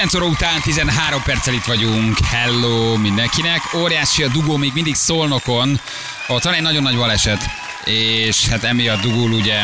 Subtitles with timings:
[0.00, 2.18] 9 óra után 13 perccel itt vagyunk.
[2.18, 3.74] Hello mindenkinek.
[3.74, 5.80] Óriási a dugó még mindig Szolnokon.
[6.28, 7.40] Ott van egy nagyon nagy baleset,
[7.84, 9.62] és hát emiatt dugul ugye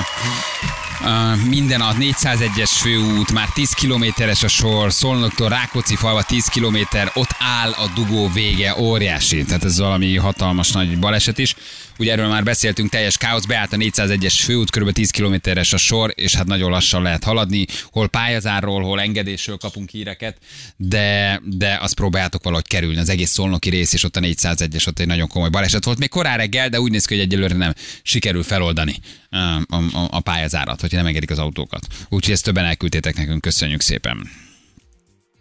[1.00, 7.10] Uh, minden a 401-es főút, már 10 kilométeres a sor, Szolnoktól Rákóczi falva 10 kilométer,
[7.14, 9.44] ott áll a dugó vége, óriási.
[9.44, 11.54] Tehát ez valami hatalmas nagy baleset is.
[11.98, 14.92] Ugye erről már beszéltünk, teljes káosz, beállt a 401-es főút, kb.
[14.92, 19.90] 10 kilométeres a sor, és hát nagyon lassan lehet haladni, hol pályázárról, hol engedésről kapunk
[19.90, 20.36] híreket,
[20.76, 22.98] de, de azt próbáljátok valahogy kerülni.
[22.98, 25.98] Az egész szolnoki rész, és ott a 401-es, ott egy nagyon komoly baleset volt.
[25.98, 28.94] Még korán reggel, de úgy néz ki, hogy egyelőre nem sikerül feloldani
[29.30, 31.86] a, a, a pályázárat, hogy nem engedik az autókat.
[32.08, 34.30] Úgyhogy ezt többen elküldtétek nekünk, köszönjük szépen.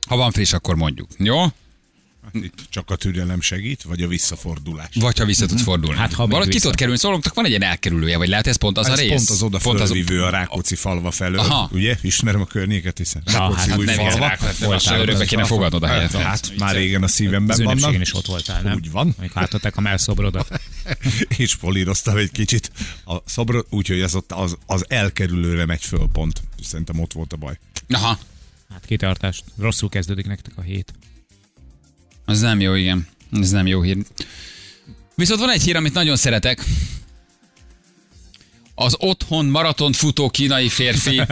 [0.07, 1.09] Ha van friss, akkor mondjuk.
[1.17, 1.45] Jó?
[2.69, 4.89] Csak a türelem segít, vagy a visszafordulás.
[4.93, 5.97] Vagy ha vissza tudsz fordulni.
[5.99, 8.77] Hát, ha Valahogy ki tudod kerülni, szóloktak, van egy ilyen elkerülője, vagy lehet ez pont
[8.77, 9.09] az Ez a rész?
[9.09, 11.69] pont az oda pont az, fölvívő a Rákóczi falva felől, Aha.
[11.71, 11.97] ugye?
[12.01, 14.11] Ismerem a környéket, hiszen Rákóczi hát új nem falva.
[14.11, 16.11] értek, hát örökbe kéne fogadnod a helyet.
[16.11, 17.99] Hát már régen a Az szívemben vannak.
[18.01, 18.73] is ott voltál, nem?
[18.73, 19.15] Úgy van.
[19.19, 20.59] Még látották a melszobrodat.
[21.37, 22.71] és políroztam egy kicsit
[23.05, 26.41] a szobrot, úgyhogy ez ott az, az elkerülőre megy föl pont.
[26.63, 27.59] Szerintem ott volt a baj.
[27.89, 28.19] Aha,
[28.73, 29.43] Hát kitartást.
[29.59, 30.93] Rosszul kezdődik nektek a hét.
[32.25, 33.07] Az nem jó, igen.
[33.31, 33.97] Ez nem jó hír.
[35.15, 36.63] Viszont van egy hír, amit nagyon szeretek.
[38.75, 41.21] Az otthon maraton futó kínai férfi.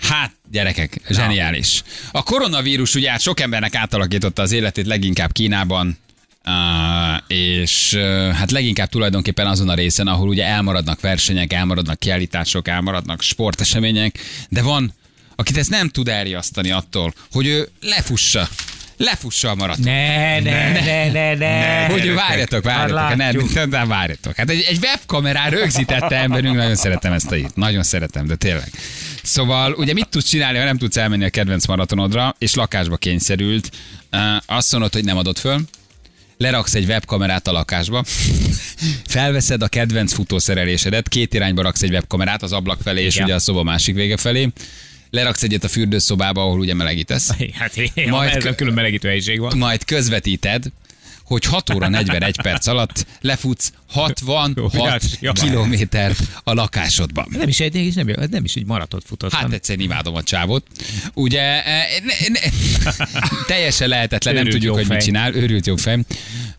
[0.00, 1.82] Hát, gyerekek, zseniális.
[2.12, 5.98] A koronavírus ugye hát sok embernek átalakította az életét, leginkább Kínában,
[6.46, 12.68] Uh, és uh, hát leginkább tulajdonképpen azon a részen, ahol ugye elmaradnak versenyek, elmaradnak kiállítások,
[12.68, 14.92] elmaradnak sportesemények, de van,
[15.36, 18.48] akit ezt nem tud elriasztani attól, hogy ő lefussa,
[19.02, 19.84] lefussa a maraton.
[19.84, 21.86] Ne, ne, ne, ne, ne.
[21.86, 23.54] Hogy várjatok, várjatok, Már nem, látjuk.
[23.54, 24.36] nem, nem, várjatok.
[24.36, 27.56] Hát egy, egy webkamerán rögzítette emberünk, nagyon szeretem ezt a hírt.
[27.56, 28.70] Nagyon szeretem, de tényleg.
[29.22, 33.70] Szóval ugye mit tudsz csinálni, ha nem tudsz elmenni a kedvenc maratonodra, és lakásba kényszerült.
[34.46, 35.60] Azt mondod, hogy nem adod föl,
[36.36, 38.04] leraksz egy webkamerát a lakásba,
[39.06, 43.38] felveszed a kedvenc futószerelésedet, két irányba raksz egy webkamerát, az ablak felé és ugye a
[43.38, 44.48] szoba másik vége felé,
[45.12, 49.58] leraksz egyet a fürdőszobába, ahol ugye melegítesz, Hát Majd majd kö- külön melegítő helység van.
[49.58, 50.64] majd közvetíted,
[51.24, 55.16] hogy 6 óra 41 perc alatt lefutsz 66 Óriási.
[55.32, 57.26] kilométert a lakásodban.
[57.30, 59.40] Nem is egy, nem, nem is egy maratot futottam.
[59.40, 60.66] Hát egyszerűen imádom a csávot.
[61.14, 62.40] Ugye e, ne, ne,
[63.46, 65.34] teljesen lehetetlen, nem tudjuk, hogy mit csinál.
[65.34, 65.98] Őrült jó fej.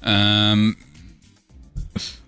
[0.05, 0.77] Um,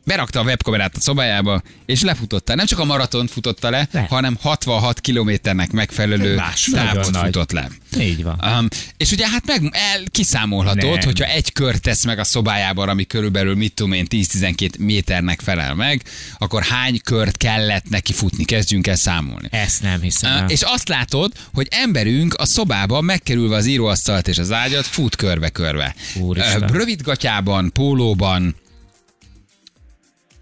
[0.05, 2.55] berakta a webkamerát a szobájába, és lefutotta.
[2.55, 4.05] Nem csak a maratont futotta le, Le.
[4.09, 7.69] hanem 66 kilométernek megfelelő távot futott le.
[7.99, 8.39] Így van.
[8.59, 8.67] Um,
[8.97, 10.99] és ugye hát meg el, kiszámolhatod, Nem.
[11.03, 15.73] hogyha egy kört tesz meg a szobájában, ami körülbelül mit tudom én 10-12 méternek felel
[15.73, 16.03] meg,
[16.38, 18.44] akkor hány kört kellett neki futni?
[18.44, 19.47] Kezdjünk el számolni.
[19.51, 20.49] Ezt nem hiszem Uh, el.
[20.49, 25.95] és azt látod, hogy emberünk a szobában megkerülve az íróasztalt és az ágyat fut körbe-körbe.
[26.19, 26.63] Úristen.
[26.63, 28.55] Uh, rövidgatyában, pólóban,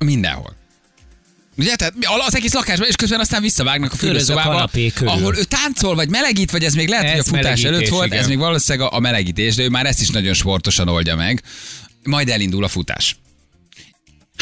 [0.03, 0.55] mindenhol.
[1.57, 1.93] Ugye, tehát
[2.27, 4.69] az egész lakásban, és közben aztán visszavágnak a fürdőszobába,
[5.05, 8.05] ahol ő táncol, vagy melegít, vagy ez még lehet, hogy Ez a futás előtt volt,
[8.05, 8.19] igen.
[8.19, 11.41] ez még valószínűleg a, a melegítés, de ő már ezt is nagyon sportosan oldja meg.
[12.03, 13.17] Majd elindul a futás.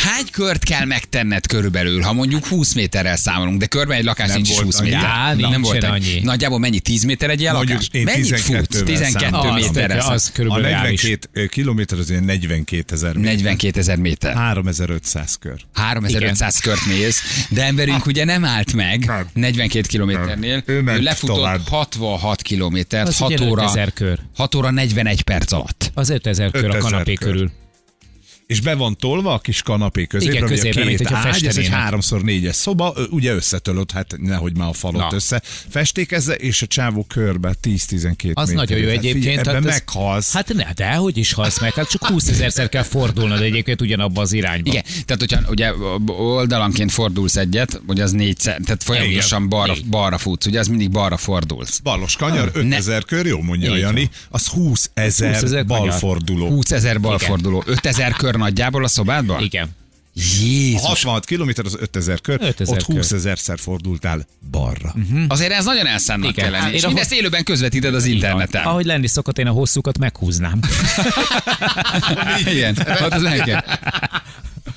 [0.03, 4.35] Hány kört kell megtenned körülbelül, ha mondjuk 20 méterrel számolunk, de körben egy lakás Nem
[4.35, 4.89] nincs is volt 20 annyi.
[4.89, 5.03] méter.
[5.09, 6.19] Á, nem nincsen volt annyi.
[6.23, 6.79] Nagyjából mennyi?
[6.79, 7.89] 10 méter egy ilyen lakás?
[8.03, 8.57] Mennyit fut?
[8.57, 9.53] 12-vel 12 számolom.
[9.56, 9.97] méterre.
[9.97, 11.01] Az, az A körülbelül reális.
[11.01, 13.31] 42 kilométer az olyan 42 ezer méter.
[13.31, 14.34] 42 ezer méter.
[14.35, 15.61] 3500 kör.
[15.73, 19.28] 3500 kört mész, de emberünk ugye nem állt meg Nem.
[19.34, 20.63] 42 kilométernél.
[20.66, 20.75] Nem.
[20.75, 21.67] Ő ment lefutott tovább.
[21.67, 24.19] 66 kilométert, Az 6 ugye óra, 5000 kör.
[24.35, 25.91] 6 óra 41 perc alatt.
[25.94, 27.31] Az 5000 kör a 5000 kanapé kör.
[27.31, 27.51] körül.
[28.51, 31.57] És be van tolva a kis kanapé középre, Igen, ugye a középre, két ágy, ez
[31.57, 35.16] egy háromszor négyes szoba, ugye összetölött, hát nehogy már a falot Na.
[35.16, 35.41] össze.
[35.69, 38.56] Festékezze, és a csávó körbe 10-12 Az méter.
[38.56, 39.13] nagyon jó Hát egyébként.
[39.23, 40.34] Figyelj, ebben hát ez- meghalsz.
[40.34, 44.22] Hát ne, de hogy is halsz meg, hát csak 20 ezerszer kell fordulnod egyébként ugyanabba
[44.22, 44.69] az irányba.
[44.69, 45.72] Igen, tehát hogyha ugye
[46.07, 51.17] oldalanként fordulsz egyet, ugye az négyszer, tehát folyamatosan balra, balra futsz, ugye az mindig balra
[51.17, 51.79] fordulsz.
[51.79, 56.47] Balos kanyar, 5000 kör, jó mondja Jani, az 20 20 ezer balforduló.
[56.47, 59.43] 20 ezer balforduló, 5000 kör nagyjából a szobádban?
[59.43, 59.70] Igen.
[60.16, 60.82] A Jézus!
[60.82, 63.17] 66 km az 5000 kör, 5000 ott 20 kör.
[63.17, 64.96] ezerszer fordultál balra.
[65.28, 66.43] Azért ez nagyon elszánnak Igen.
[66.43, 66.64] kell lenni.
[66.64, 68.64] Hát És mindezt élőben közvetíted az interneten.
[68.64, 70.59] Ahogy lenni szokott, én a hosszúkat meghúznám.
[72.53, 73.61] Igen, ott az nekem.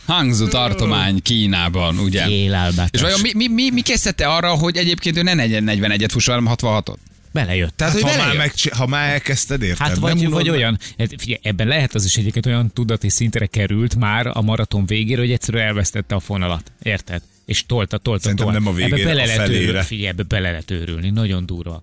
[0.06, 2.28] Hangzó tartomány Kínában, ugye?
[2.28, 2.88] Élelbetes.
[2.92, 6.54] És vajon mi, mi, mi, mi készítette arra, hogy egyébként ő ne 41-et fusson, hanem
[6.60, 6.96] 66-ot?
[7.34, 7.76] Belejött.
[7.76, 8.64] Tehát, Hát, hogy ha, már belejött.
[8.64, 9.78] meg, ha már elkezdted, érted?
[9.86, 10.54] Hát nem vagy, unod vagy meg?
[10.54, 14.86] olyan, hát figyelj, ebben lehet az is egyébként olyan tudati szintre került már a maraton
[14.86, 16.72] végére, hogy egyszerűen elvesztette a fonalat.
[16.82, 17.22] Érted?
[17.46, 18.60] És tolta, tolta, Szerintem tolta.
[18.60, 19.62] nem a végére, ebbe bele a lehet felére.
[19.62, 19.84] őrülni.
[19.84, 21.10] Figyelj, ebbe bele lehet őrülni.
[21.10, 21.82] Nagyon durva.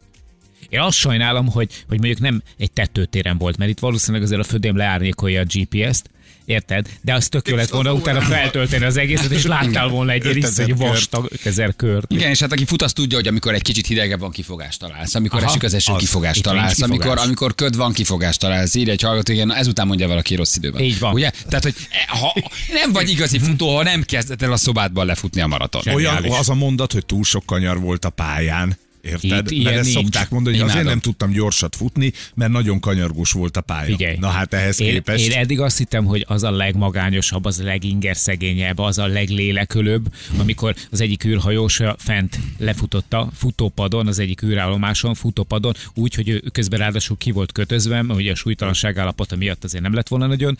[0.69, 4.43] Én azt sajnálom, hogy, hogy mondjuk nem egy tetőtéren volt, mert itt valószínűleg azért a
[4.43, 6.09] födém leárnyékolja a GPS-t,
[6.51, 6.87] Érted?
[7.01, 10.35] De az tök jó lett volna utána feltölteni az egészet, és láttál volna egy ilyen
[10.35, 10.91] 5000 iszonyú kört.
[10.91, 12.11] vastag 5000 kört.
[12.11, 15.15] Igen, és hát aki fut, az tudja, hogy amikor egy kicsit hidegebb van, kifogást találsz.
[15.15, 16.75] Amikor Aha, esik az eső, az- kifogást találsz.
[16.75, 16.99] kifogás.
[16.99, 18.75] Amikor, amikor köd van, kifogást találsz.
[18.75, 20.81] Írja egy hallgató, igen, ezután mondja valaki rossz időben.
[20.81, 21.13] Így van.
[21.13, 21.31] Ugye?
[21.47, 22.33] Tehát, hogy e, ha
[22.73, 25.93] nem vagy igazi futó, ha nem kezded el a szobádban lefutni a maraton.
[25.93, 28.77] Olyan az a mondat, hogy túl sok kanyar volt a pályán.
[29.01, 29.51] Érted?
[29.51, 29.97] Itt Mert ezt nincs.
[29.97, 30.99] szokták mondani, hogy azért Imádom.
[30.99, 33.85] nem tudtam gyorsat futni, mert nagyon kanyargós volt a pálya.
[33.85, 34.15] Figyelj.
[34.19, 35.25] Na hát ehhez én, képest.
[35.25, 40.75] Én eddig azt hittem, hogy az a legmagányosabb, az a legingerszegényebb, az a leglélekölőbb, amikor
[40.91, 47.17] az egyik űrhajós fent lefutotta futópadon, az egyik űrállomáson futópadon, úgy, hogy ő közben ráadásul
[47.17, 50.57] ki volt kötözve, ugye a súlytalanság állapota miatt azért nem lett volna nagyon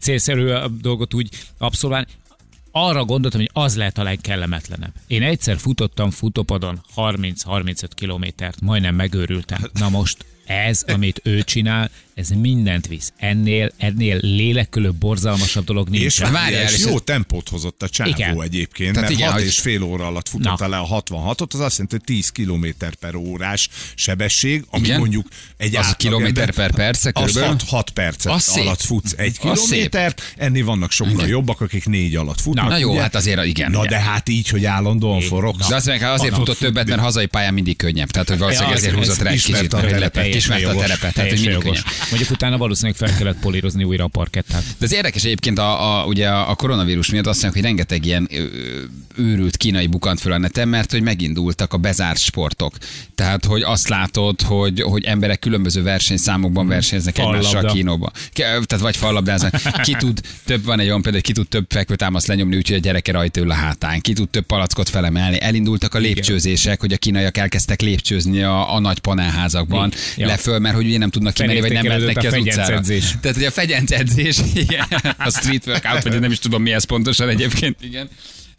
[0.00, 2.06] célszerű a dolgot úgy abszolválni.
[2.76, 4.92] Arra gondoltam, hogy az lehet a legkellemetlenebb.
[5.06, 9.60] Én egyszer futottam futópadon 30-35 kilométert, majdnem megőrültem.
[9.72, 13.12] Na most ez, amit ő csinál, ez mindent visz.
[13.16, 16.04] Ennél, ennél lélekülő, borzalmasabb dolog nincs.
[16.04, 18.42] És, Várjál, és és jó ez- tempót hozott a csávó Igen.
[18.42, 21.60] egyébként, Tehát mert igen, hat hogy- és fél óra alatt futotta le a 66-ot, az
[21.60, 22.66] azt jelenti, hogy 10 km
[23.00, 24.98] per órás sebesség, ami Igen.
[24.98, 25.26] mondjuk
[25.56, 27.48] egy Az kilométer per perce Az körülbelül?
[27.58, 28.62] 6, 6 percet Az szép.
[28.62, 31.28] alatt futsz egy kilométert, ennél vannak sokkal Igen.
[31.28, 32.68] jobbak, akik négy alatt futnak.
[32.68, 33.00] Na jó, ugye?
[33.00, 33.70] hát azért igen.
[33.70, 33.88] Na igen.
[33.98, 35.68] de hát így, hogy állandóan forogsz.
[35.68, 38.10] De azt mondják, azért futott többet, mert hazai pályán mindig könnyebb.
[38.10, 39.48] Tehát, hogy valószínűleg ezért ez- húzott rá egy kicsit.
[39.54, 41.84] Ismerte a terepet, tehát hogy mindig könnyebb.
[42.10, 44.62] Mondjuk utána valószínűleg fel kellett polírozni újra a parkettát.
[44.78, 48.28] De az érdekes egyébként a, a, ugye a koronavírus miatt azt mondják, hogy rengeteg ilyen
[49.16, 52.76] őrült kínai bukant föl a neten, mert hogy megindultak a bezárt sportok.
[53.14, 58.10] Tehát, hogy azt látod, hogy, hogy emberek különböző versenyszámokban versenyeznek egymással kínóba.
[58.32, 59.54] Ke- Tehát vagy fallabdáznak.
[59.82, 63.12] Ki tud több, van egy olyan hogy ki tud több fekvőtámaszt lenyomni, úgyhogy a gyereke
[63.12, 64.00] rajta ül a hátán.
[64.00, 65.40] Ki tud több palackot felemelni.
[65.40, 69.92] Elindultak a lépcsőzések, hogy a kínaiak elkezdtek lépcsőzni a, a nagy panelházakban.
[70.16, 70.26] Ja.
[70.26, 72.64] Leföl, mert hogy ugye nem tudnak kimenni, vagy nem Felértékelődött mehetnek ki a az utcára.
[72.64, 73.14] fegyencedzés.
[73.20, 74.86] Tehát, hogy a fegyencedzés, igen,
[75.18, 78.08] a street workout, vagy nem is tudom mi ez pontosan egyébként, igen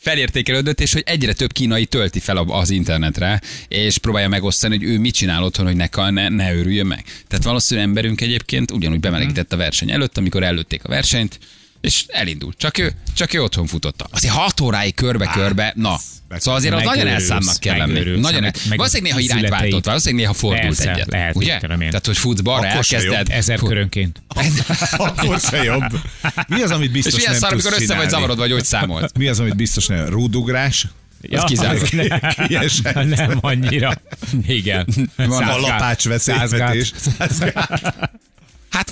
[0.05, 4.99] felértékelődött, és hogy egyre több kínai tölti fel az internetre, és próbálja megosztani, hogy ő
[4.99, 7.03] mit csinál otthon, hogy ne, ne, ne őrüljön meg.
[7.27, 11.39] Tehát valószínűleg emberünk egyébként ugyanúgy bemelegített a verseny előtt, amikor előtték a versenyt,
[11.85, 12.57] és elindult.
[12.57, 14.07] Csak ő, csak ő otthon futotta.
[14.11, 15.99] Azért hat óráig körbe-körbe, na.
[16.37, 18.19] Szóval azért az nagyon elszánnak kell lenni.
[18.19, 21.11] Nagyon, meg valószínűleg néha irányt váltott, valószínűleg néha fordult Persze, egyet.
[21.11, 21.59] lehet, ugye?
[21.59, 23.29] Tehát, hogy futsz balra, Akkor elkezded.
[23.29, 24.21] Ezer körönként.
[24.91, 25.99] Akkor se jobb.
[26.47, 29.11] Mi az, amit És biztos milyen nem szar, amikor össze vagy zavarodva, vagy hogy számolsz.
[29.19, 30.05] Mi az, amit biztos nem?
[30.05, 30.87] Rúdugrás?
[31.21, 31.81] Ja, kizárt.
[31.81, 33.15] az nem, Kiesett.
[33.15, 34.01] nem annyira.
[34.47, 34.87] Igen.
[35.15, 36.91] Van A lapács veszélyvetés.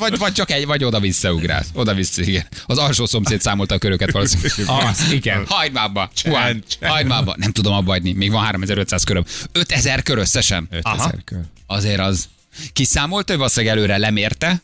[0.09, 1.67] Vagy, vagy csak egy, vagy oda-vissza ugrálsz.
[1.73, 2.45] Oda-vissza, igen.
[2.65, 4.51] Az alsó szomszéd számolta a köröket valószínűleg.
[4.89, 5.45] Az, igen.
[5.47, 6.09] Hagymába.
[6.13, 6.91] Csend, Juan, csend.
[6.91, 7.35] hagymába.
[7.37, 8.13] Nem tudom abba hagyni.
[8.13, 9.23] Még van 3500 köröm.
[9.51, 10.67] 5000 kör összesen.
[10.71, 11.39] 5000 kör.
[11.67, 12.27] Azért az.
[12.73, 14.61] Kiszámolt, ő valószínűleg előre lemérte,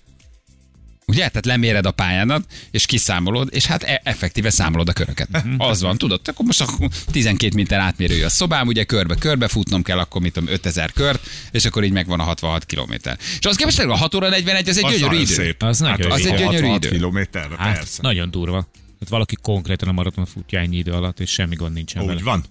[1.09, 1.27] Ugye?
[1.27, 5.27] Tehát leméred a pályádat, és kiszámolod, és hát e- effektíve számolod a köröket.
[5.57, 9.99] Az van, tudod, akkor most akkor 12 méter átmérője a szobám, ugye körbe-körbe futnom kell,
[9.99, 13.17] akkor mit tudom, 5000 kört, és akkor így megvan a 66 kilométer.
[13.39, 15.33] És az képest a 6 óra 41, az egy Az gyönyörű idő.
[15.33, 15.63] szép.
[15.63, 16.89] Az nagyon Az egy gyönyörű 66 idő.
[16.95, 17.99] kilométerre, Hát, persze.
[18.01, 18.67] nagyon durva.
[18.99, 22.21] Hát valaki konkrétan a maraton futja ennyi idő alatt, és semmi gond nincsen Úgy vele.
[22.23, 22.43] van.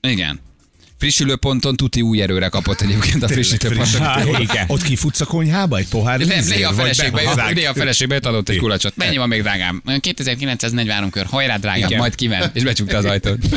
[0.00, 0.40] Igen.
[0.98, 4.02] Frissülőponton tuti új erőre kapott egyébként a frissítőponton.
[4.66, 8.58] Ott kifutsz a konyhába egy pohár Nem, néha a feleségbe néha a feleségbe adott egy
[8.58, 8.96] kulacsot.
[8.96, 9.82] Mennyi van még, drágám?
[10.00, 11.26] 2943 kör.
[11.26, 12.50] Hajrá, drágám, majd kimen.
[12.52, 13.38] És becsukta az ajtót.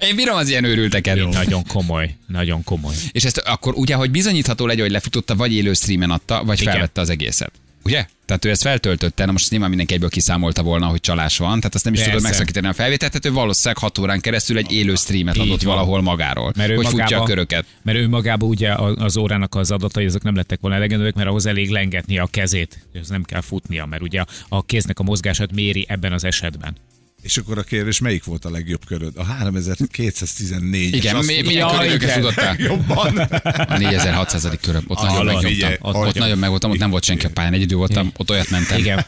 [0.00, 1.28] Én bírom az ilyen őrülteket.
[1.30, 2.94] Nagyon komoly, nagyon komoly.
[3.10, 6.72] És ezt akkor ugye, hogy bizonyítható legyen, hogy lefutotta, vagy élő streamen adta, vagy Igen.
[6.72, 7.52] felvette az egészet.
[7.86, 8.06] Ugye?
[8.26, 11.74] Tehát ő ezt feltöltötte, na most nyilván mindenki egyből kiszámolta volna, hogy csalás van, tehát
[11.74, 12.14] azt nem is Persze.
[12.14, 15.74] tudod megszakítani a felvételt, tehát ő valószínűleg 6 órán keresztül egy élő streamet adott van.
[15.74, 17.66] valahol magáról, Mert ő hogy futja magába, a köröket.
[17.82, 21.46] Mert ő magába ugye az órának az adatai, azok nem lettek volna elegendőek, mert ahhoz
[21.46, 25.84] elég lengetnie a kezét, és nem kell futnia, mert ugye a kéznek a mozgását méri
[25.88, 26.76] ebben az esetben.
[27.22, 29.12] És akkor a kérdés, melyik volt a legjobb köröd?
[29.16, 32.20] A 3214 Igen, mi, Ja, köröket igen.
[32.20, 32.56] futottál?
[32.58, 33.18] Jobban.
[33.68, 34.48] A 4600.
[34.60, 34.84] köröm.
[34.86, 35.72] Ott nagyon megnyomtam.
[35.80, 37.52] Ott, ott nagyon megvoltam, ott nem volt senki a pályán.
[37.52, 38.78] Egyedül voltam, ott olyat mentem.
[38.78, 39.06] Igen.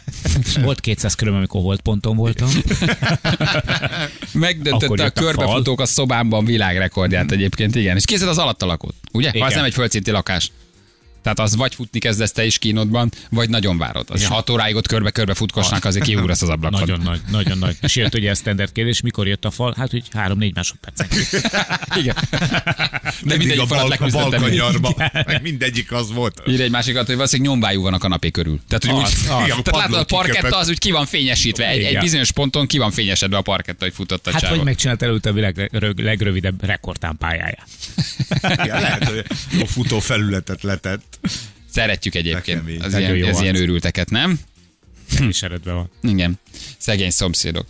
[0.62, 2.48] volt 200 köröm, amikor volt ponton voltam.
[4.32, 7.96] Megdöntötte a a körbefutók a szobámban világrekordját egyébként, igen.
[7.96, 9.30] És készed az alattalakot, ugye?
[9.38, 10.50] Ha ez nem egy földszinti lakás.
[11.28, 14.06] Tehát az vagy futni kezdesz te is kínodban, vagy nagyon várod.
[14.10, 14.28] Az ja.
[14.28, 16.80] 6 óráig ott körbe-körbe futkosnak, azért kiugrasz az ablakon.
[16.80, 17.76] Nagyon nagy, nagyon nagy.
[17.80, 19.74] És jött ugye a standard kérdés, mikor jött a fal?
[19.76, 21.06] Hát, hogy három-négy másodpercen.
[22.00, 22.14] Igen.
[23.22, 24.94] De mindegyik a, falat balk, a balkanyarba.
[25.26, 26.42] Meg mindegyik az volt.
[26.46, 28.60] Ír egy másikat, hogy valószínűleg nyombájú van a kanapé körül.
[28.68, 29.44] Tehát, hogy Az, úgy, az.
[29.44, 31.68] Igen, tehát látod, a parketta az úgy ki van fényesítve.
[31.68, 34.54] Egy, egy bizonyos ponton ki van fényesedve a parketta, hogy futott a Hát csávó.
[34.56, 37.68] vagy megcsinált előtte a világ leg- legrövidebb rekordtán pályáját.
[38.42, 39.24] Igen, lehet, hogy
[39.60, 41.17] a futó felületet letett.
[41.70, 44.40] Szeretjük egyébként az ilyen, az ilyen őrülteket, nem?
[45.28, 45.90] És eredben van.
[46.02, 46.38] Igen.
[46.78, 47.66] Szegény szomszédok.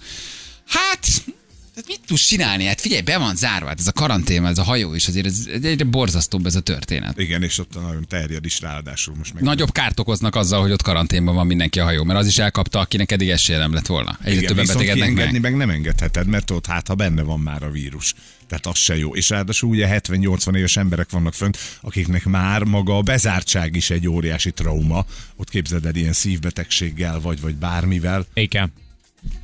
[1.79, 2.65] Hát, hát mit tudsz csinálni?
[2.65, 5.49] Hát figyelj, be van zárva, hát ez a karantén, ez a hajó is, azért ez
[5.63, 7.19] egyre borzasztóbb ez a történet.
[7.19, 9.43] Igen, és ott nagyon terjed is ráadásul most meg.
[9.43, 12.79] Nagyobb kárt okoznak azzal, hogy ott karanténban van mindenki a hajó, mert az is elkapta,
[12.79, 14.19] akinek eddig esélye nem lett volna.
[14.23, 15.41] Egyre Igen, többen betegednek meg.
[15.41, 18.15] meg nem engedheted, mert ott hát, ha benne van már a vírus.
[18.47, 19.15] Tehát az se jó.
[19.15, 24.09] És ráadásul ugye 70-80 éves emberek vannak fönt, akiknek már maga a bezártság is egy
[24.09, 25.05] óriási trauma.
[25.37, 28.27] Ott képzeld el ilyen szívbetegséggel, vagy, vagy bármivel.
[28.35, 28.73] Igen.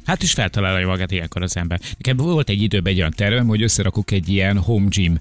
[0.04, 1.80] Hát is feltalálja magát ilyenkor az ember.
[1.96, 5.20] Nekem volt egy időben egy olyan tervem, hogy összerakok egy ilyen home gym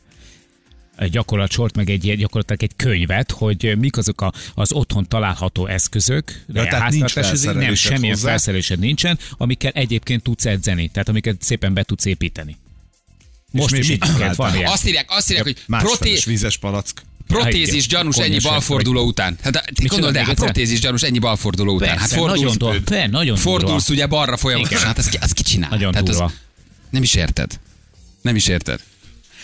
[0.95, 5.67] egy gyakorlatsort, meg egy ilyen gyakorlatilag egy könyvet, hogy mik azok a, az otthon található
[5.67, 8.29] eszközök, Ja, tehát nincs nem, semmilyen hozzá?
[8.29, 12.57] felszerelésed nincsen, amikkel egyébként tudsz edzeni, tehát amiket szépen be tudsz építeni.
[13.51, 14.71] Most mi- is mit van ilyen.
[14.71, 17.01] Azt írják, azt írják, hogy proté, vízes palack.
[17.27, 17.87] Protézis Igen.
[17.87, 19.37] gyanús ennyi balforduló után.
[19.43, 19.63] Hát el,
[20.11, 21.97] még hát protézis gyanús ennyi balforduló után.
[21.97, 24.77] Hát fordulsz, nagyon, nagyon fordulsz ugye balra folyamatosan.
[24.77, 24.87] Igen.
[24.87, 25.69] Hát ezt ki, csinál?
[25.69, 26.31] Nagyon az- durva.
[26.89, 27.59] Nem is érted.
[28.21, 28.79] Nem is érted.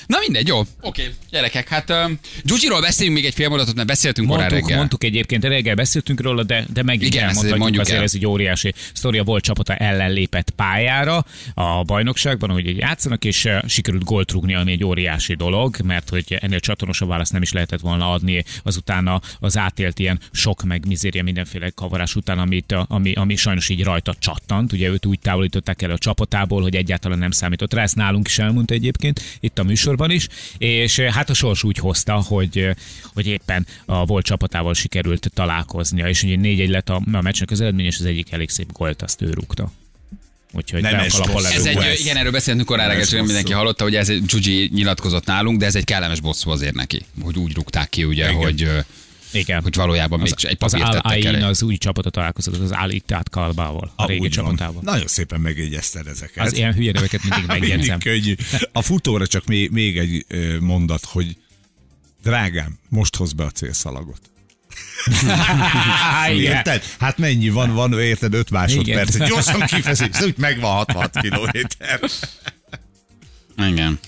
[0.08, 0.60] Na mindegy, jó.
[0.60, 4.62] Oké, okay, gyerekek, hát um, Gyugyiról beszéljünk még egy fél mondatot, mert beszéltünk korán Mondtuk,
[4.62, 4.78] reggel.
[4.78, 8.04] mondtuk egyébként, reggel beszéltünk róla, de, de megint Igen, elmondhatjuk, mondjuk azért el.
[8.04, 9.24] ez egy óriási sztoria.
[9.24, 14.56] Volt csapata ellen lépett pályára a bajnokságban, hogy így játszanak, és eh, sikerült gólt rúgni,
[14.56, 19.22] ami egy óriási dolog, mert hogy ennél csatonosabb választ nem is lehetett volna adni azutána
[19.40, 24.16] az átélt ilyen sok meg mizéria mindenféle kavarás után, amit, ami, ami sajnos így rajta
[24.20, 24.74] csattant.
[24.74, 28.40] Ugye őt úgy távolították el a csapatából, hogy egyáltalán nem számított rá, ezt nálunk is
[28.40, 30.28] elmondta egyébként, itt a műsorban is,
[30.58, 32.74] és eh, hát a sors úgy hozta, hogy, eh,
[33.14, 37.52] hogy éppen a volt csapatával sikerült találkoznia, és ugye négy egy lett a, a meccsnek
[37.52, 39.72] az eredmény, és az egyik elég szép gólt azt ő rúgta.
[40.52, 41.48] Úgyhogy Nem Ez rúgva.
[41.50, 42.00] egy, ez.
[42.00, 45.60] igen, erről beszéltünk korán reggel, Ez és mindenki hallotta, hogy ez egy Gyugyi nyilatkozott nálunk,
[45.60, 48.42] de ez egy kellemes bosszú azért neki, hogy úgy rúgták ki, ugye, Igen.
[48.42, 48.80] hogy, ö,
[49.32, 49.62] Igen.
[49.62, 51.42] hogy valójában még egy az papírt Al tettek Ain elé.
[51.42, 54.82] az új csapata találkozott, az Al Ittihad Kalbával, a régi csapatával.
[54.84, 56.46] Nagyon szépen megjegyezted ezeket.
[56.46, 57.98] Az ilyen hülye neveket mindig megjegyzem.
[58.04, 58.68] Mindig könnyű.
[58.72, 60.26] A futóra csak még, még egy
[60.60, 61.38] mondat, hogy
[62.24, 64.22] drágám, most hoz be a célszalagot.
[66.30, 66.84] Érted?
[67.00, 69.28] Hát mennyi van, van, érted, 5 másodperc.
[69.28, 72.00] Gyorsan kifeszít, úgy megvan 66 kilométer.
[73.58, 74.00] Igen.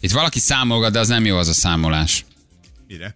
[0.00, 2.24] Itt valaki számolgat, de az nem jó az a számolás.
[2.88, 3.14] Mire?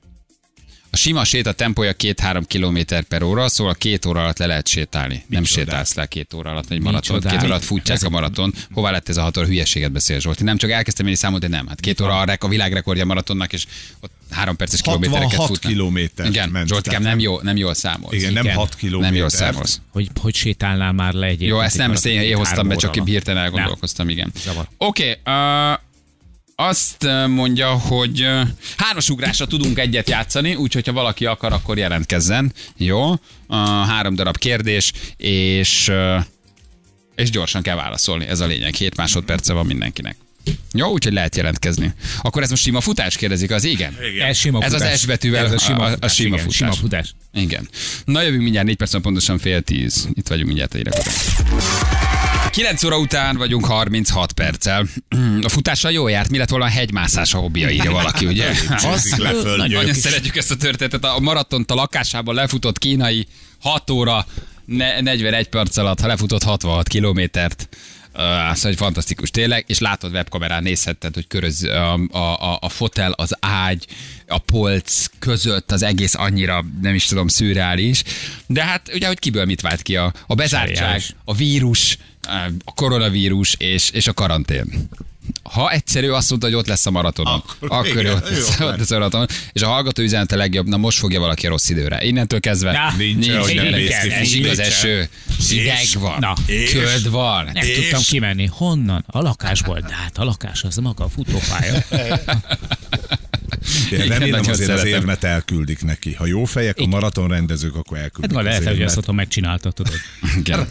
[0.93, 5.25] A sima séta tempója 2-3 km per óra, szóval két óra alatt le lehet sétálni.
[5.29, 5.61] Nem Micsoda?
[5.61, 7.21] sétálsz le két óra alatt egy maraton.
[7.21, 8.55] Két óra alatt futják a maraton.
[8.73, 10.43] Hová lett ez a hat óra hülyeséget beszél Zsolti?
[10.43, 11.67] Nem csak elkezdtem én számolni, de nem.
[11.67, 13.67] Hát két óra a, rek- a világrekordja a maratonnak, és
[14.01, 15.73] ott három perces kilométereket 66 futnak.
[15.73, 18.15] kilométert Igen, ment, Zsoltikám, nem, jó, nem jól számolsz.
[18.15, 18.57] Igen, nem Igen.
[18.57, 19.11] 6 kilométer.
[19.11, 19.81] nem jól számolsz.
[19.91, 23.07] Hogy, hogy sétálnál már le egy Jó, ezt nem, ezt én, én hoztam be, csak
[23.07, 24.33] hirtelen elgondolkoztam, igen.
[24.77, 25.35] Oké, okay,
[25.73, 25.79] uh,
[26.69, 28.41] azt uh, mondja, hogy uh,
[28.77, 32.53] hármas ugrásra tudunk egyet játszani, úgyhogy ha valaki akar, akkor jelentkezzen.
[32.77, 33.15] Jó,
[33.87, 36.25] három darab kérdés, és, uh,
[37.15, 38.27] és gyorsan kell válaszolni.
[38.27, 38.75] Ez a lényeg.
[38.75, 40.17] 7 másodperce van mindenkinek.
[40.73, 41.93] Jó, úgyhogy lehet jelentkezni.
[42.23, 43.97] Akkor ez most sima futás kérdezik, az igen?
[44.21, 45.01] Ez, sima Ez az futás.
[45.01, 46.57] S betűvel Ez a sima a- a sima igen, futás.
[46.57, 47.15] Sima futás.
[47.33, 47.69] Igen.
[48.05, 50.09] Na jövünk mindjárt, 4 perc, pontosan fél tíz.
[50.13, 52.00] Itt vagyunk mindjárt után.
[52.51, 54.87] 9 óra után vagyunk 36 perccel.
[55.43, 58.53] A futással jól járt, mi lett volna a hegymászás a hobbija, írja valaki, ugye?
[58.79, 59.57] Csúszik le föl.
[59.57, 61.05] Nagyon szeretjük ezt a történetet.
[61.05, 63.27] A maratont a lakásában lefutott kínai
[63.61, 64.27] 6 óra
[64.65, 67.69] ne- 41 perc alatt, ha lefutott 66 kilométert.
[68.15, 72.69] Uh, az egy fantasztikus tényleg, és látod webkamerán nézhetted, hogy köröz a, a, a, a
[72.69, 73.87] fotel, az ágy,
[74.31, 78.03] a polc között az egész annyira, nem is tudom, szürreális.
[78.47, 81.15] De hát ugye, hogy kiből mit vált ki a, a bezártság, Seriális.
[81.25, 81.99] a vírus,
[82.65, 84.89] a koronavírus és, és a karantén.
[85.43, 88.77] Ha egyszerű azt mondta, hogy ott lesz a maratonon, Akkor akkor, igen, ott lesz, ott
[88.79, 89.27] lesz a maratonon.
[89.53, 92.05] És a hallgató üzenete legjobb, na most fogja valaki a rossz időre.
[92.05, 95.09] Innentől kezdve Na, nincs, nincs, mész ki esik az eső,
[95.49, 96.35] hideg van, Na.
[96.73, 97.45] Köd van.
[97.53, 98.47] Nem És- tudtam kimenni.
[98.53, 99.05] Honnan?
[99.07, 99.81] A lakásból.
[99.81, 101.83] De hát a lakás az maga a futópálya.
[103.91, 104.87] Igen, remélem azért az szeretem.
[105.01, 106.15] érmet elküldik neki.
[106.15, 109.71] Ha jó fejek a maratonrendezők, akkor Hát elküldik majd lehet, az hogy ezt otthon megcsinálta,
[109.71, 109.95] tudod.
[110.39, 110.69] Igen.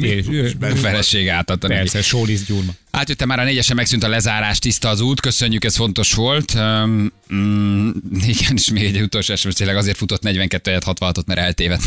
[0.00, 1.80] És A feleség átadta neki.
[1.80, 2.72] Persze, Sólisz Gyurma.
[2.96, 6.54] Átjöttem már a négyesen, megszűnt a lezárás, tiszta az út, köszönjük, ez fontos volt.
[6.54, 7.90] Um, mm,
[8.26, 11.82] igen, és még egy utolsó SMS, tényleg azért futott 42 helyet 66 mert eltévedt.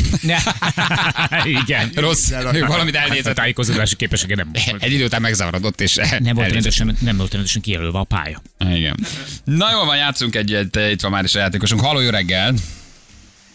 [1.64, 1.92] Igen.
[1.96, 2.30] Rossz,
[2.68, 3.36] valamit A elnézett.
[3.36, 4.84] tájékozódási képessége nem volt.
[4.84, 6.52] Egy idő után megzavarodott, és Nem volt, elnézett.
[6.54, 8.42] rendesen, nem volt rendesen kijelölve a pálya.
[8.60, 8.96] Igen.
[9.44, 11.82] Na jól van, játszunk egyet, itt van már is a játékosunk.
[11.82, 12.54] Halló, jó reggel!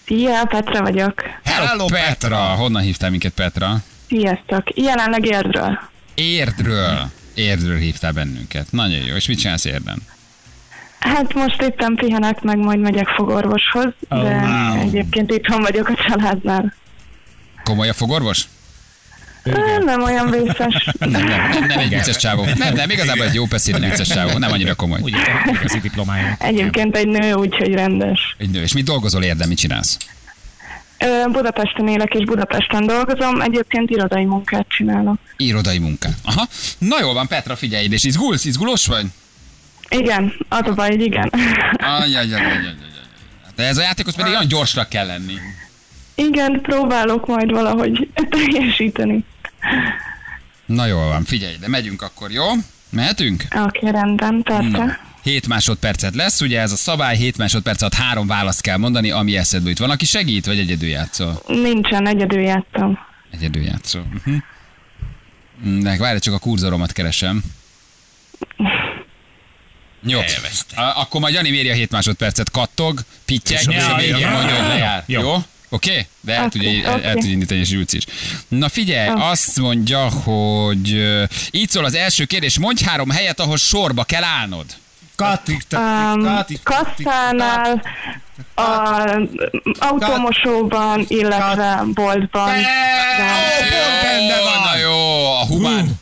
[0.07, 1.23] Szia, Petra vagyok.
[1.45, 2.37] Hello, Petra!
[2.37, 3.83] Honnan hívtál minket, Petra?
[4.09, 4.63] Sziasztok.
[4.75, 5.79] Jelenleg érdről.
[6.15, 7.11] Érdről.
[7.35, 8.67] Érdről hívtál bennünket.
[8.71, 9.15] Nagyon jó.
[9.15, 10.03] És mit csinálsz érden?
[10.99, 14.81] Hát most éppen pihenek, meg majd megyek fogorvoshoz, de wow.
[14.81, 16.75] egyébként itthon vagyok a családnál.
[17.65, 18.45] Komoly a fogorvos?
[19.43, 20.91] Nem, nem olyan vészes.
[20.99, 22.45] Nem, nem, nem, nem egy vicces csávó.
[22.57, 24.39] Nem, nem, igazából egy jó beszéd vicces csávó.
[24.39, 25.01] Nem annyira komoly.
[25.03, 25.15] Úgy
[25.59, 26.37] igazi diplomája.
[26.39, 28.35] Egyébként egy nő, úgyhogy rendes.
[28.39, 28.63] Egy nő.
[28.63, 29.97] És mit dolgozol érdem, mit csinálsz?
[31.33, 35.19] Budapesten élek és Budapesten dolgozom, egyébként irodai munkát csinálok.
[35.37, 36.15] Irodai munkát.
[36.25, 36.47] Aha.
[36.79, 39.07] Na jól van, Petra, figyelj, és izgulsz, izgulós vagy?
[39.89, 41.31] Igen, az a baj, hogy igen.
[41.79, 42.75] Ajjajajajajajaj.
[43.57, 45.35] De ez a játékos pedig olyan gyorsnak kell lenni.
[46.15, 49.25] Igen, próbálok majd valahogy teljesíteni.
[50.67, 52.45] Na jól van, figyelj, de megyünk akkor, jó?
[52.91, 53.45] Mehetünk?
[53.65, 55.01] Oké, rendben, persze.
[55.23, 59.37] 7 másodpercet lesz, ugye ez a szabály, 7 másodperc alatt három választ kell mondani, ami
[59.37, 59.79] eszedbe jut.
[59.79, 61.43] Van, aki segít, vagy egyedül játszol?
[61.47, 62.99] Nincsen, egyedül játszom.
[63.31, 64.07] Egyedül játszol.
[64.15, 64.37] Uh-huh.
[65.83, 67.43] De várj, csak a kurzoromat keresem.
[70.07, 70.21] Jó.
[70.75, 72.51] A- akkor majd Jani méri a 7 másodpercet.
[72.51, 75.05] Kattog, pittyeg, és a végén mondja, hogy lejár.
[75.07, 75.21] Jó?
[75.21, 75.35] Jó.
[75.69, 75.91] Oké?
[75.91, 76.07] Okay?
[76.21, 77.13] De el, tudja, el, el oké.
[77.13, 78.05] tudja indítani, és ülsz is.
[78.49, 82.59] Na figyelj, azt mondja, hogy ö, így szól az első kérdés.
[82.59, 84.67] Mondj három helyet, ahol sorba kell állnod.
[85.17, 87.83] Katik, kasszánál,
[88.55, 88.63] a
[89.79, 92.49] automosóban, illetve boltban.
[94.03, 94.63] benne van.
[94.73, 96.01] Na jó, a humán,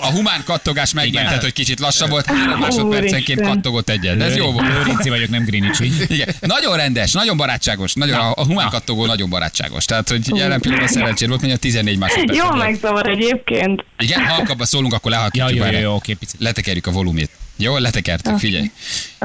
[0.00, 2.26] a humán kattogás megmentett, hogy kicsit lassabb volt.
[2.26, 4.16] Három másodpercenként kattogott egyet.
[4.16, 4.66] De ez jó volt.
[4.66, 5.92] Lőrinci vagyok, nem Greenwichi.
[6.08, 9.84] Igen, nagyon rendes, nagyon barátságos, nagyon, a, a humán kattogó nagyon barátságos.
[9.84, 12.38] Tehát, hogy jelen pillanatban szerencsét volt, mondja 14 másodperc.
[12.38, 13.84] Jó megzavar egyébként.
[13.98, 15.78] Igen, halkabban szólunk, akkor Ja, lehalkítjuk jó, jó, erre.
[15.78, 16.40] jó, oké, picit.
[16.40, 17.30] Letekerjük a volumét.
[17.62, 18.70] Jó, letekertük, figyelj.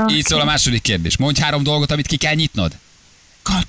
[0.09, 1.17] Így szól a második kérdés.
[1.17, 2.71] Mondj három dolgot, amit ki kell nyitnod.
[3.43, 3.67] Kat,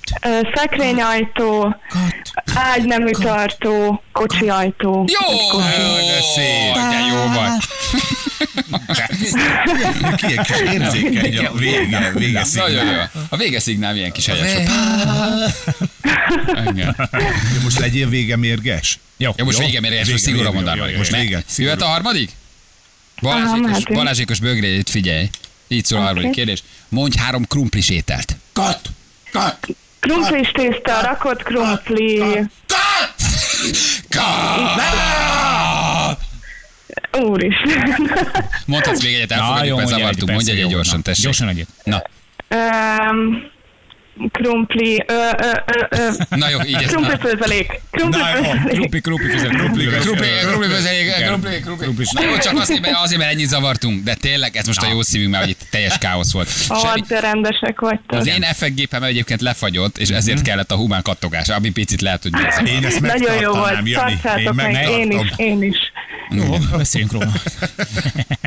[0.55, 2.57] Szekrényajtó, kat.
[2.57, 5.07] ágynemű tartó, kocsi ajtó.
[5.07, 5.59] Jó!
[5.59, 6.73] Jaj, de szép.
[6.73, 7.61] De jó vagy.
[10.27, 12.99] Ilyen kis érzékeny a vége, vége Nagyon jó.
[13.29, 14.51] A vége szignál milyen kis helyes.
[17.63, 18.99] Most legyél vége mérges.
[19.17, 19.65] Jó, Jó, most Jó.
[19.65, 21.43] vége mérges, most szigorúan jó, jó, Most jó, vége.
[21.57, 22.29] Jöhet a harmadik?
[23.21, 23.97] Aha, Balázsékos, mehetünk.
[23.97, 25.29] Balázsékos bögrét, figyelj.
[25.67, 26.35] Így szól a harmadik Oké.
[26.35, 26.63] kérdés.
[26.89, 28.35] Mondj három krumplis ételt.
[28.53, 28.79] Kat!
[29.31, 29.67] Kat!
[29.99, 32.23] Krumplis tészta, rakott krumpli,
[37.21, 38.11] úristen.
[38.65, 40.31] Mondhatsz még egyet, elfogadjuk, mert mondja zavartunk.
[40.31, 41.23] Mondj egyet jó, gyorsan, tessék.
[41.23, 41.67] Gyorsan egyet.
[41.83, 42.01] Na,
[42.47, 43.51] Öm,
[44.31, 45.85] krumpli, ö, ö, ö,
[46.29, 48.67] ö, na jó, így krumpli főzelék, krumpli főzelék.
[48.69, 49.85] Krumpli, krumpli, fizet, krumpli.
[49.85, 50.25] Krumpli,
[51.01, 51.27] Igen.
[51.27, 51.85] krumpli, krumpli.
[51.85, 52.05] Krumpli.
[52.13, 55.01] Na jó, csak azért, mert, azért, mert ennyit zavartunk, de tényleg ez most a jó
[55.01, 56.49] szívünk, mert hogy itt teljes káosz volt.
[56.49, 58.19] Semmi, Ó, de rendesek vagytok.
[58.19, 62.31] az én effektgépem egyébként lefagyott, és ezért kellett a humán kattogás, ami picit lehet, hogy.
[62.67, 65.77] Én ezt Nagyon jó volt, tartsátok meg, én is, én is.
[66.29, 67.31] Jó, beszéljünk róla.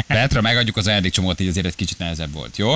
[0.06, 2.74] Petra, megadjuk az ajándékcsomót, így azért egy kicsit nehezebb volt, jó?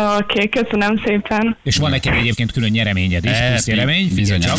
[0.00, 1.56] Oké, köszönöm szépen.
[1.62, 4.08] És van neked egyébként külön nyereményed is, Eh, plusz nyeremény.
[4.14, 4.58] Bizony, Figyelj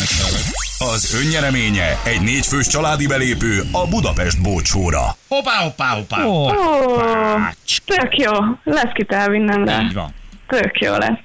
[0.78, 5.16] Az önnyereménye egy négyfős családi belépő a Budapest Bócsóra.
[5.28, 6.24] Hoppá, hoppá, hoppá.
[6.24, 7.76] Ó, pács.
[7.84, 8.32] tök jó,
[8.64, 9.80] lesz kit elvinnem rá.
[9.82, 10.14] Így van.
[10.48, 11.18] Tök jó lesz.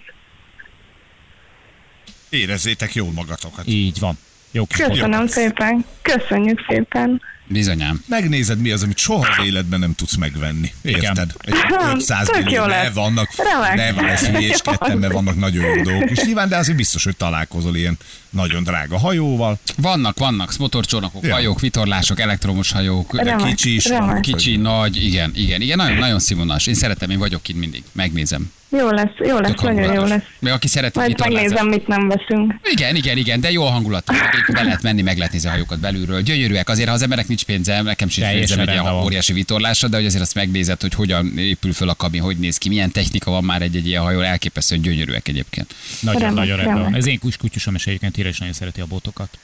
[2.30, 3.68] Érezzétek jól magatokat.
[3.68, 4.18] Így van.
[4.52, 5.28] Jó Köszönöm Jó.
[5.28, 5.86] szépen.
[6.02, 7.22] Köszönjük szépen.
[7.48, 8.04] Bizonyám.
[8.08, 10.74] Megnézed, mi az, amit soha az életben nem tudsz megvenni.
[10.82, 11.34] Érted?
[11.40, 13.76] Egy Hát, 500 tök millió, ne vannak, Remek.
[13.76, 14.72] ne van ez hülyés Jó.
[14.72, 16.10] ketten, mert vannak nagyon jó dolgok.
[16.10, 17.98] És nyilván, de azért biztos, hogy találkozol ilyen
[18.34, 19.60] nagyon drága hajóval.
[19.78, 21.34] Vannak, vannak, motorcsónakok, Ja.
[21.34, 24.22] hajók, vitorlások, elektromos hajók, Remek, kicsi is remek.
[24.22, 26.68] kicsi, nagy, igen, igen, igen, nagyon, nagyon színvonalas.
[26.68, 28.52] Én szeretem, én vagyok kint mindig, megnézem.
[28.78, 30.22] Jó lesz, jó lesz, nagyon jó lesz.
[30.40, 32.54] Még aki szereti Majd megnézem, mit nem veszünk.
[32.72, 34.06] Igen, igen, igen, de jó hangulat.
[34.54, 36.22] Be lehet menni, meg lehet nézni a hajókat belülről.
[36.22, 39.96] Gyönyörűek, azért ha az emberek nincs pénze, nekem sincs pénzem egy ilyen óriási vitorlásra, de
[39.98, 43.32] hogy azért azt megnézed, hogy hogyan épül föl a kabin, hogy néz ki, milyen technika
[43.32, 45.76] van már egy-egy ilyen hajó, elképesztően gyönyörűek egyébként.
[46.00, 46.96] Nagyon, Remek, nagyon rendben.
[46.96, 49.38] Ez én kus kutyusom, és egyébként híres nagyon szereti a botokat.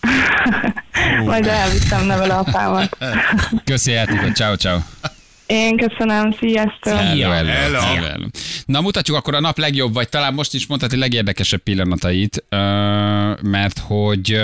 [1.24, 2.96] Majd elvittem nevel apámat.
[3.64, 4.78] Köszi a játékot, ciao, ciao.
[5.46, 6.92] Én köszönöm, sziasztok.
[6.92, 7.80] Hello, hello, Hello.
[7.80, 8.26] hello, hello.
[8.64, 12.44] Na mutatjuk akkor a nap legjobb, vagy talán most is mondhatni legérdekesebb pillanatait,
[13.42, 14.42] mert hogy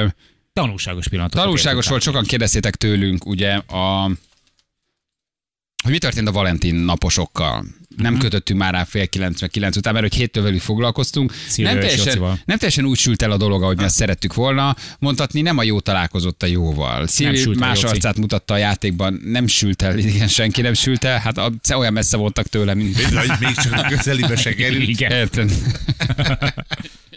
[0.52, 1.40] Tanulságos pillanatok.
[1.40, 4.10] tanulságos volt, sokan kérdeztétek tőlünk ugye a
[5.82, 7.64] hogy mi történt a Valentin naposokkal.
[8.02, 8.22] Nem Mhm.
[8.22, 11.32] kötöttünk már rá fél kilenc, meg kilenc után, mert hogy héttől velük foglalkoztunk.
[11.48, 14.34] Szilvia Nem és teljesen, nem teljesen úgy sült el a dolog, ahogy mi azt szerettük
[14.34, 14.76] volna.
[14.98, 17.06] Mondhatni, nem a jó találkozott a jóval.
[17.06, 17.94] Szilvi más Joci.
[17.94, 21.18] arcát mutatta a játékban, nem sült el, igen, senki nem sült el.
[21.18, 22.96] Hát a, olyan messze voltak tőle, mint...
[22.96, 24.88] Bizony, még csak a közelibe se került.
[24.88, 25.10] Igen.
[25.10, 25.52] Érted?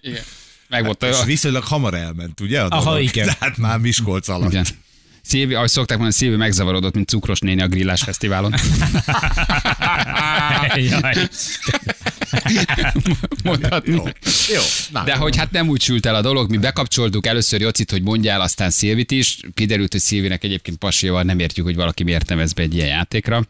[0.02, 0.22] igen.
[0.70, 1.24] Meg volt És a...
[1.24, 2.62] viszonylag hamar elment, ugye?
[2.62, 3.30] A Aha, igen.
[3.40, 4.52] Tehát már Miskolc alatt.
[4.52, 4.66] Igen.
[5.22, 8.54] Szilvi, ahogy szokták mondani, Szilvi megzavarodott, mint cukros néni a grillás fesztiválon.
[10.76, 11.14] Jaj.
[13.44, 13.96] Mondhatni.
[13.96, 14.04] Jó,
[14.54, 14.62] jó.
[14.92, 18.02] Na, De hogy hát nem úgy sült el a dolog, mi bekapcsoltuk először Jocit, hogy
[18.02, 19.40] mondjál, aztán Szilvit is.
[19.54, 23.46] Kiderült, hogy Szilvinek egyébként pasival nem értjük, hogy valaki miért nevez be egy ilyen játékra.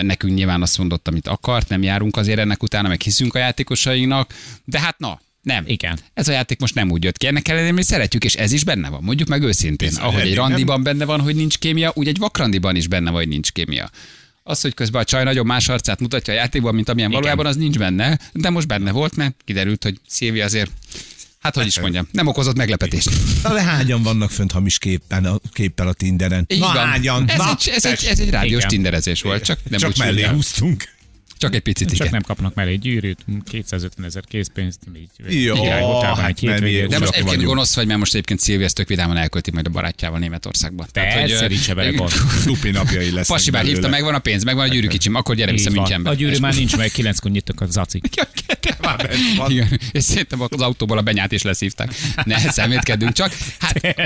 [0.00, 4.34] Nekünk nyilván azt mondott, amit akart, nem járunk azért ennek utána, meg hiszünk a játékosainknak.
[4.64, 5.64] De hát na, nem.
[5.66, 5.98] Igen.
[6.14, 7.26] Ez a játék most nem úgy jött ki.
[7.26, 9.02] Ennek ellenére mi szeretjük, és ez is benne van.
[9.02, 9.88] Mondjuk meg őszintén.
[9.88, 10.48] Bizony, Ahogy egy eddig nem.
[10.48, 13.90] randiban benne van, hogy nincs kémia, úgy egy vakrandiban is benne van, hogy nincs kémia.
[14.42, 17.20] Az, hogy közben a csaj nagyon más arcát mutatja a játékban, mint amilyen Igen.
[17.22, 20.70] valójában, az nincs benne, de most benne volt, mert kiderült, hogy Szilvi azért,
[21.38, 23.10] hát hogy is mondjam, nem okozott meglepetést.
[23.42, 26.44] Na de hányan vannak fönt hamis képpen a, képpel a Tinderen?
[26.48, 26.86] Így Na van.
[26.86, 27.28] hányan?
[27.28, 28.68] Ez, Na, egy, ez, egy, ez egy rádiós Igen.
[28.68, 30.84] tinderezés volt, csak nem csak úgy mellé húztunk.
[31.38, 32.08] Csak egy picit, Csak igen.
[32.10, 36.88] nem kapnak mellé egy gyűrűt, 250 ezer készpénzt, így Jó, hotelben hát egy nem ilyen.
[36.88, 37.46] De most egyébként vagyunk.
[37.46, 40.86] gonosz vagy, mert most egyébként Szilvi ezt tök vidáman elkölti majd a barátjával Németországba.
[40.92, 42.12] Persze, nincs vele gond.
[42.46, 45.52] Lupi napjai lesznek Pasi bár hívta, megvan a pénz, megvan a gyűrű kicsim, akkor gyere
[45.52, 45.70] vissza.
[45.70, 46.10] Münchenbe.
[46.10, 47.66] A gyűrű már nincs meg, kilenckor nyitok a
[49.36, 49.50] van.
[49.50, 51.94] Igen, és szerintem az autóból a benyát is leszívták.
[52.24, 53.32] Ne szemétkedünk csak.
[53.58, 53.80] Hát,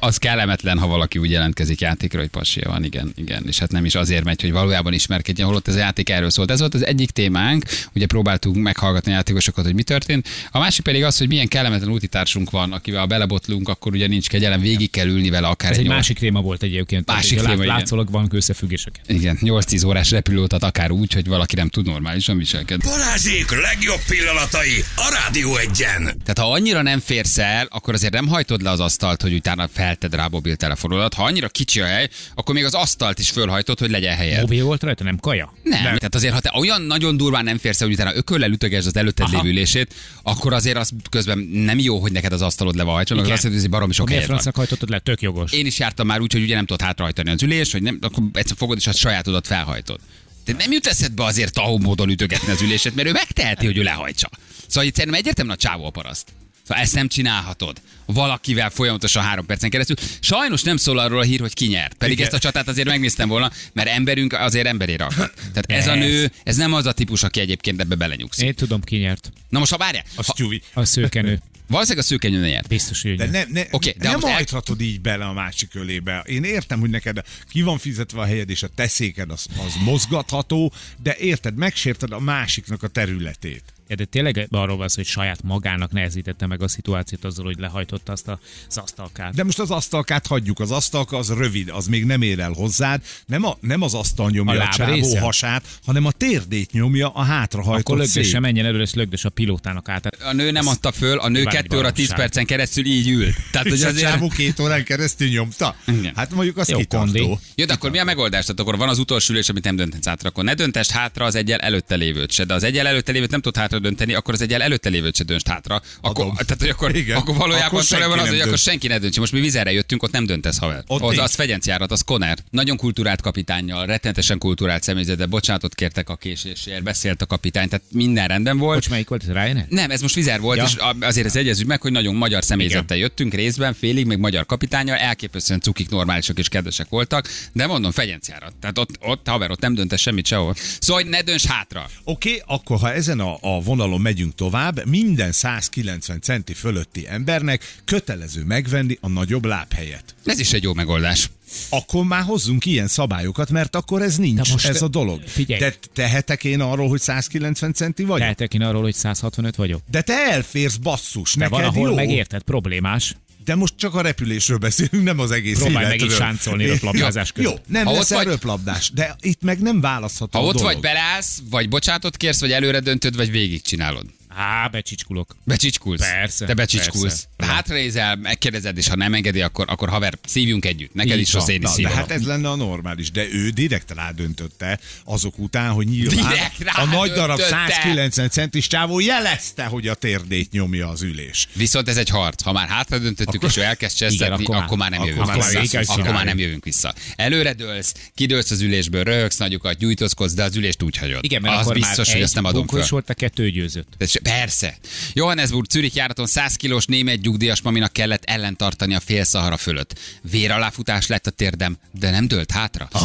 [0.00, 3.44] az kellemetlen, ha valaki úgy jelentkezik játékra, hogy passia van, igen, igen.
[3.46, 6.50] És hát nem is azért megy, hogy valójában ismerkedjen, holott ez a játék erről szólt.
[6.50, 10.28] Ez volt az egyik témánk, ugye próbáltunk meghallgatni a játékosokat, hogy mi történt.
[10.50, 14.60] A másik pedig az, hogy milyen kellemetlen útitársunk van, akivel belebotlunk, akkor ugye nincs kegyelem,
[14.60, 17.06] végig kell ülni vele akár Ez egy nyolc- másik téma volt egyébként.
[17.06, 17.66] Másik téma, igen.
[17.66, 19.00] Látszólag van összefüggések.
[19.06, 22.88] Igen, 8-10 órás repülőutat akár úgy, hogy valaki nem tud normálisan viselkedni.
[22.88, 26.02] Balázsék legjobb pillanatai a Rádió egyen.
[26.02, 29.59] Tehát ha annyira nem férsz el, akkor azért nem hajtod le az asztalt, hogy utána
[29.68, 31.14] felted rá a mobiltelefonodat.
[31.14, 34.40] Ha annyira kicsi a hely, akkor még az asztalt is fölhajtod, hogy legyen helyed.
[34.40, 35.54] Mobil volt rajta, nem kaja?
[35.62, 35.82] Nem.
[35.82, 35.96] nem.
[35.96, 39.26] Tehát azért, ha te olyan nagyon durván nem férsz hogy utána ököllel ütögesd az előtted
[39.26, 39.36] Aha.
[39.36, 43.14] lévő ülését, akkor azért az közben nem jó, hogy neked az asztalod le van hajtva,
[43.14, 43.30] Igen.
[43.30, 44.20] azt jelenti, hogy baromi sok van.
[44.20, 44.98] francnak hajtottad le?
[44.98, 45.52] Tök jogos.
[45.52, 48.22] Én is jártam már úgy, hogy ugye nem tudod hátrahajtani az ülés, vagy nem, akkor
[48.32, 50.00] egyszer fogod és a sajátodat felhajtod.
[50.44, 53.82] De nem jut eszedbe azért tahó módon ütögetni az ülését, mert ő megteheti, hogy ő
[53.82, 54.28] lehajtsa.
[54.66, 56.28] Szóval itt szerintem egyértelműen a csávó a paraszt.
[56.62, 57.80] Szóval ezt nem csinálhatod.
[58.06, 59.96] Valakivel folyamatosan három percen keresztül.
[60.20, 61.94] Sajnos nem szól arról a hír, hogy ki nyert.
[61.94, 62.26] Pedig Igen.
[62.26, 65.32] ezt a csatát azért megnéztem volna, mert emberünk azért emberére akar.
[65.34, 65.98] Tehát ez a Ez.
[65.98, 68.44] nő, ez nem az a típus, aki egyébként ebbe belenyugszik.
[68.46, 69.32] Én tudom, ki nyert.
[69.48, 70.62] Na most ha várjál, Az ha, tyúvi.
[70.74, 71.40] A szőkenő.
[71.66, 72.68] valószínűleg a szőkenyő ne nyert.
[72.68, 75.74] Biztos, hogy De, ne, ne, Oké, de nem most el- hajthatod így bele a másik
[75.74, 76.22] ölébe.
[76.26, 77.20] Én értem, hogy neked
[77.50, 82.12] ki van fizetve a helyed, és a te széked az, az mozgatható, de érted, megsérted
[82.12, 83.62] a másiknak a területét.
[83.96, 88.12] De tényleg arról van szó, hogy saját magának nehezítette meg a szituációt azzal, hogy lehajtotta
[88.12, 89.34] azt a, az asztalkát.
[89.34, 93.02] De most az asztalkát hagyjuk, az asztalka az rövid, az még nem ér el hozzád,
[93.26, 95.20] nem, a, nem az asztal nyomja A a, csávó lábrésze?
[95.20, 99.28] hasát, hanem a térdét nyomja a hátrahajtott Akkor lögdös sem menjen előre, és lögdös a
[99.28, 100.06] pilótának át.
[100.06, 102.16] A nő nem adta föl, a nő Bármi 2 óra 10 baromság.
[102.18, 103.26] percen keresztül így ül.
[103.50, 104.10] Tehát, hogy És a azért...
[104.10, 105.76] csávó két órán keresztül nyomta?
[105.86, 106.12] Igen.
[106.16, 107.40] Hát mondjuk az Jó kitartó.
[107.54, 108.44] Jó, de akkor mi a megoldás?
[108.44, 110.28] Tehát akkor van az utolsó ülés, amit nem dönthetsz hátra.
[110.28, 112.44] Akkor ne döntest hátra az egyel előtte lévőt se.
[112.44, 115.24] De az egyel előtte lévőt nem tud hátra dönteni, akkor az egyel előtte lévőt se
[115.24, 115.82] döntsd hátra.
[116.00, 116.34] Akkor, Adom.
[116.34, 117.16] tehát, hogy akkor, Igen.
[117.16, 119.20] akkor valójában Akkor senki van az, hogy akkor senki ne döntse.
[119.20, 120.84] Most mi vizerre jöttünk, ott nem döntesz, haver.
[120.86, 122.38] Ott az, az Fegyenciárat, az Koner.
[122.50, 128.28] Nagyon kultúrált kapitánnyal, rettenetesen kultúrált személyzet, bocsánatot kértek a késésért, beszélt a kapitány, tehát minden
[128.28, 128.74] rendben volt.
[128.74, 129.24] Bocs, melyik volt?
[129.24, 129.66] Ryanair?
[129.68, 130.64] Nem, ez most vizer volt, Ja.
[130.64, 134.96] és azért ez egyezünk meg, hogy nagyon magyar személyzettel jöttünk részben, félig, még magyar kapitányal,
[134.96, 138.52] elképesztően cukik, normálisak és kedvesek voltak, de mondom, fegyenciára.
[138.60, 140.54] Tehát ott, ott haver, ott nem döntes semmit sehol.
[140.80, 141.88] Szóval ne dönts hátra.
[142.04, 147.76] Oké, okay, akkor ha ezen a, a vonalon megyünk tovább, minden 190 centi fölötti embernek
[147.84, 150.14] kötelező megvenni a nagyobb lábhelyet.
[150.24, 151.30] Ez is egy jó megoldás.
[151.68, 155.22] Akkor már hozzunk ilyen szabályokat, mert akkor ez nincs, most ez a dolog.
[155.26, 155.60] figyelj.
[155.60, 158.20] De tehetek én arról, hogy 190 centi vagy?
[158.20, 159.80] Tehetek én arról, hogy 165 vagyok.
[159.90, 161.94] De te elférsz, basszus, De neked van, ahol jó.
[161.94, 163.16] megérted, problémás.
[163.44, 166.08] De most csak a repülésről beszélünk, nem az egész Próbálj meg életről.
[166.08, 167.58] is sáncolni röplabdázás Jó, között.
[167.66, 170.72] Jó, nem Ha lesz vagy- röplabdás, de itt meg nem választható Ha ott dolog.
[170.72, 174.04] vagy, belállsz, vagy bocsátot kérsz, vagy előre döntöd, vagy végigcsinálod.
[174.34, 175.36] Á, becsicskulok.
[175.44, 176.00] Becsicskulsz?
[176.00, 177.02] Persze, Te becsicskulsz.
[177.02, 177.24] persze.
[177.36, 180.94] De Hátrézel, megkérdezed, és ha nem engedi, akkor, akkor haver, szívjunk együtt.
[180.94, 181.92] Neked Így is rossz, én is szívom.
[181.92, 186.32] hát ez lenne a normális, de ő direkt rádöntötte azok után, hogy nyilván
[186.74, 187.72] a nagy darab rádöntötte.
[187.72, 191.48] 190 centis csávó jelezte, hogy a térdét nyomja az ülés.
[191.52, 192.42] Viszont ez egy harc.
[192.42, 195.12] Ha már hátra döntöttük, Akkor- és ő elkezd csesztetni, Igen, akkor, akkor már, nem akkor
[195.12, 195.92] jövünk már vissza.
[195.92, 196.94] Akkor már nem jövünk vissza.
[197.16, 201.24] Előre dőlsz, kidőlsz az ülésből, röhögsz nagyokat, gyújtozkodsz, de az ülést úgy hagyod.
[201.24, 202.86] Igen, mert az biztos, hogy ezt nem adom fel.
[202.88, 203.88] volt, a kettő győzött.
[204.22, 204.78] Persze.
[205.12, 209.98] Johannesburg Zürich járaton 100 kilós német nyugdíjas maminak kellett ellentartani a fél Szahara fölött.
[210.30, 212.88] Véraláfutás lett a térdem, de nem dőlt hátra.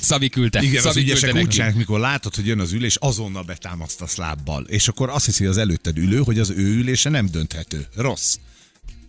[0.00, 0.62] Szabi küldte.
[0.62, 4.16] Igen, az Szabi ügyesek küldte úgy csinálják, mikor látod, hogy jön az ülés, azonnal betámasztasz
[4.16, 4.64] lábbal.
[4.64, 7.86] És akkor azt hiszi az előtted ülő, hogy az ő ülése nem dönthető.
[7.96, 8.36] Rossz.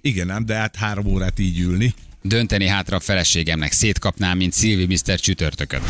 [0.01, 1.93] Igen, ám, de hát három órát így ülni.
[2.21, 3.71] Dönteni hátra a feleségemnek.
[3.71, 5.19] Szétkapnám, mint Szilvi Mr.
[5.19, 5.81] csütörtökön.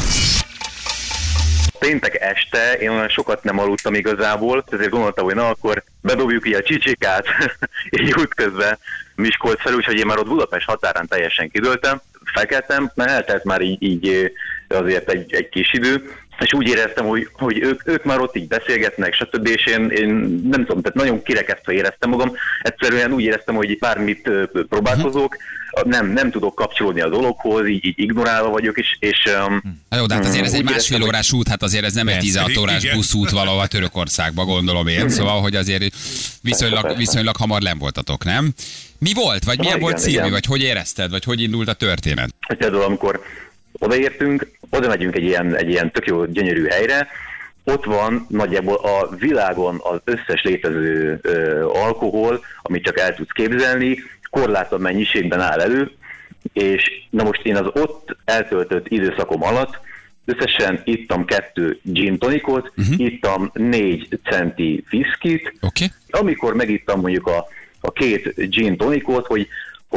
[1.88, 6.54] Péntek este én olyan sokat nem aludtam igazából, ezért gondoltam, hogy na akkor bedobjuk így
[6.54, 7.26] a csicsikát,
[8.02, 8.78] így útközben
[9.16, 12.02] Miskolc fel, úgyhogy én már ott Budapest határán teljesen kidőltem,
[12.34, 14.32] felkeltem, mert eltelt már így, így
[14.68, 18.48] azért egy, egy kis idő, és úgy éreztem, hogy, hogy ők, ők már ott így
[18.48, 19.48] beszélgetnek, stb.
[19.48, 20.08] És én, én
[20.50, 22.32] nem tudom, tehát nagyon kirekesztve éreztem magam.
[22.62, 24.30] Egyszerűen úgy éreztem, hogy bármit
[24.70, 25.38] próbálkozok,
[25.84, 30.06] nem, nem tudok kapcsolódni a dologhoz, így, így ignorálva vagyok, és, és um, Na jó,
[30.06, 32.08] de hát azért ez Úgy egy éreztem, másfél hogy- órás út, hát azért ez nem
[32.08, 32.30] egy Persze.
[32.30, 32.96] 16 órás Igen.
[32.96, 35.10] buszút valahol Törökországba, gondolom én.
[35.10, 35.84] Szóval, hogy azért
[36.42, 38.54] viszonylag, viszonylag hamar nem voltatok, nem?
[38.98, 39.44] Mi volt?
[39.44, 40.18] Vagy milyen igen, volt Szilvi?
[40.18, 40.32] igen.
[40.32, 41.10] Vagy hogy érezted?
[41.10, 42.30] Vagy hogy indult a történet?
[42.48, 43.22] hogy például amikor
[43.84, 47.08] odaértünk, oda megyünk egy ilyen, egy ilyen tök jó, gyönyörű helyre,
[47.64, 53.98] ott van nagyjából a világon az összes létező ö, alkohol, amit csak el tudsz képzelni,
[54.30, 55.92] korlátlan mennyiségben áll elő,
[56.54, 59.80] és na most én az ott eltöltött időszakom alatt
[60.26, 63.00] összesen ittam kettő gin tonicot, uh-huh.
[63.00, 65.54] ittam négy centi viszkit?
[65.62, 65.88] Okay?
[66.10, 67.46] amikor megittam mondjuk a,
[67.80, 69.48] a két gin tonicot, hogy,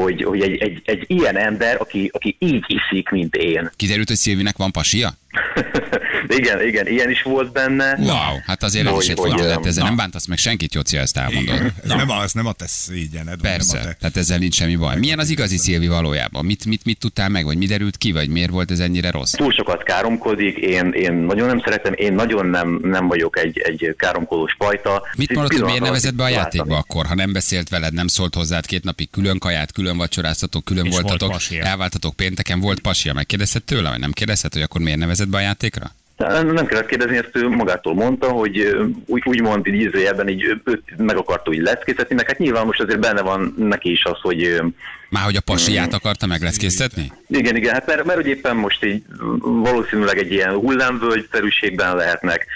[0.00, 3.70] hogy, hogy egy, egy, egy ilyen ember, aki, aki így iszik, mint én.
[3.76, 5.10] Kiderült, hogy Szilvinek van pasia?
[6.38, 7.96] igen, igen, ilyen is volt benne.
[7.98, 9.88] Wow, hát azért ez is egy ö, hát ezzel na.
[9.88, 11.54] nem bántasz meg senkit, Jóci, ezt elmondod.
[11.84, 13.40] Ez nem, a, ez nem a te szégyened.
[13.40, 13.96] Persze, Nem a te...
[14.00, 14.98] tehát ezzel nincs semmi baj.
[14.98, 16.44] Milyen az igazi Szilvi valójában?
[16.44, 19.30] Mit, mit, mit tudtál meg, vagy mi derült ki, vagy miért volt ez ennyire rossz?
[19.30, 23.94] Túl sokat káromkodik, én, én nagyon nem szeretem, én nagyon nem, nem vagyok egy, egy
[23.98, 25.02] káromkodós fajta.
[25.16, 26.84] Mit mondod, hogy miért nevezett be a játékba váltam.
[26.88, 30.84] akkor, ha nem beszélt veled, nem szólt hozzád két napig, külön kaját, külön vacsoráztatok, külön
[30.84, 31.64] És volt voltatok, pasia.
[31.64, 35.40] elváltatok pénteken, volt pasia, megkérdezted tőle, vagy nem kérdezted, hogy akkor miért nevezett be a
[35.40, 35.86] játékra?
[36.16, 40.82] Nem kellett kérdezni, ezt ő magától mondta, hogy úgy, úgy mond, így ízőjelben így őt
[40.96, 44.62] meg akarta úgy leckészíteni, meg hát nyilván most azért benne van neki is az, hogy
[45.08, 47.12] Már hogy a pasiát akarta megleckésztetni?
[47.28, 49.02] igen, igen, hát mert, mert hogy éppen most így
[49.40, 52.46] valószínűleg egy ilyen hullámvölgy szerűségben lehetnek,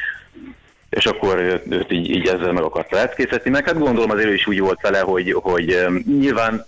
[0.90, 4.46] és akkor őt, így, így ezzel meg akarta leckészíteni, meg hát gondolom azért ő is
[4.46, 5.86] úgy volt vele, hogy, hogy
[6.18, 6.66] nyilván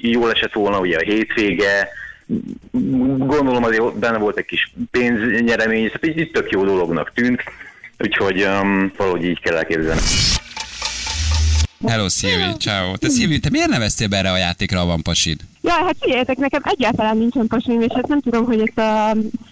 [0.00, 1.88] jól esett volna ugye a hétvége,
[3.18, 7.42] gondolom azért benne volt egy kis pénznyeremény, tehát így, így tök jó dolognak tűnt,
[7.98, 10.00] úgyhogy um, valahogy így kell elképzelni.
[11.86, 12.96] Hello, Szilvi, ciao.
[12.96, 15.40] Te Szilvi, te miért neveztél be erre a játékra, ha van pasid?
[15.62, 19.10] Ja, hát figyeljetek, nekem egyáltalán nincsen pasim, és hát nem tudom, hogy ezt, a,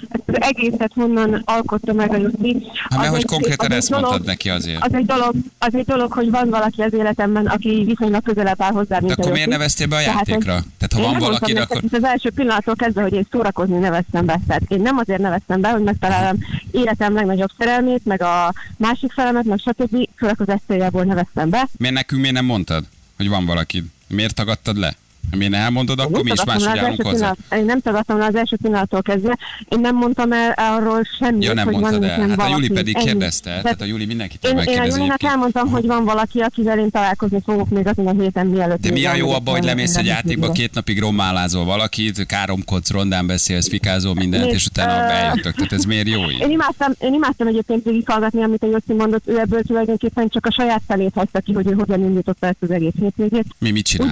[0.09, 2.67] ezt az egészet honnan alkotta meg a Jussi.
[2.89, 4.85] Hát mert hogy konkrétan ezt mondtad neki azért.
[4.85, 8.71] Az egy, dolog, az egy dolog, hogy van valaki az életemben, aki viszonylag közelebb áll
[8.73, 10.53] hozzá, De mint a akkor miért neveztél be a Tehát, játékra?
[10.55, 11.85] hogy- Tehát ha van valaki, akkor...
[11.85, 14.41] itt az első pillanattól kezdve, hogy én szórakozni neveztem be.
[14.47, 16.37] Tehát én nem azért neveztem be, hogy megtalálom
[16.71, 20.09] életem legnagyobb szerelmét, meg a másik felemet, meg stb.
[20.19, 21.69] Az eszélyeból neveztem be.
[21.79, 22.85] Miért nekünk miért nem mondtad,
[23.17, 23.85] hogy van valaki?
[24.09, 24.95] Miért tagadtad le?
[25.31, 27.35] Ne elmondod, akkor mi is máshogy állunk hozzá?
[27.51, 29.39] Én nem tagadtam le az első pillanattól kezdve.
[29.69, 32.11] Én nem mondtam el arról semmit, Ja, nem hogy van el.
[32.21, 32.69] Hát a Juli valaki.
[32.69, 33.05] pedig Ennyi.
[33.05, 36.41] kérdezte, tehát Tehát a Juli mindenkitől én, én a megkérdezi Julinak elmondtam, hogy van valaki,
[36.41, 38.81] akivel én találkozni fogok még azon a héten mielőtt.
[38.81, 43.27] De mi a jó abban, hogy lemész egy játékba, két napig rommálázol valakit, káromkodsz, rondán
[43.27, 45.55] beszélsz, fikázol mindent, és utána bejöttök.
[45.55, 46.41] Tehát ez miért jó így?
[46.41, 50.51] Én imádtam, én imádtam egyébként végighallgatni, amit a Jossi mondott, ő ebből tulajdonképpen csak a
[50.53, 53.47] saját felét hagyta ki, hogy ő hogyan indította ezt az egész hétvégét.
[53.59, 54.11] Mi mit Úgy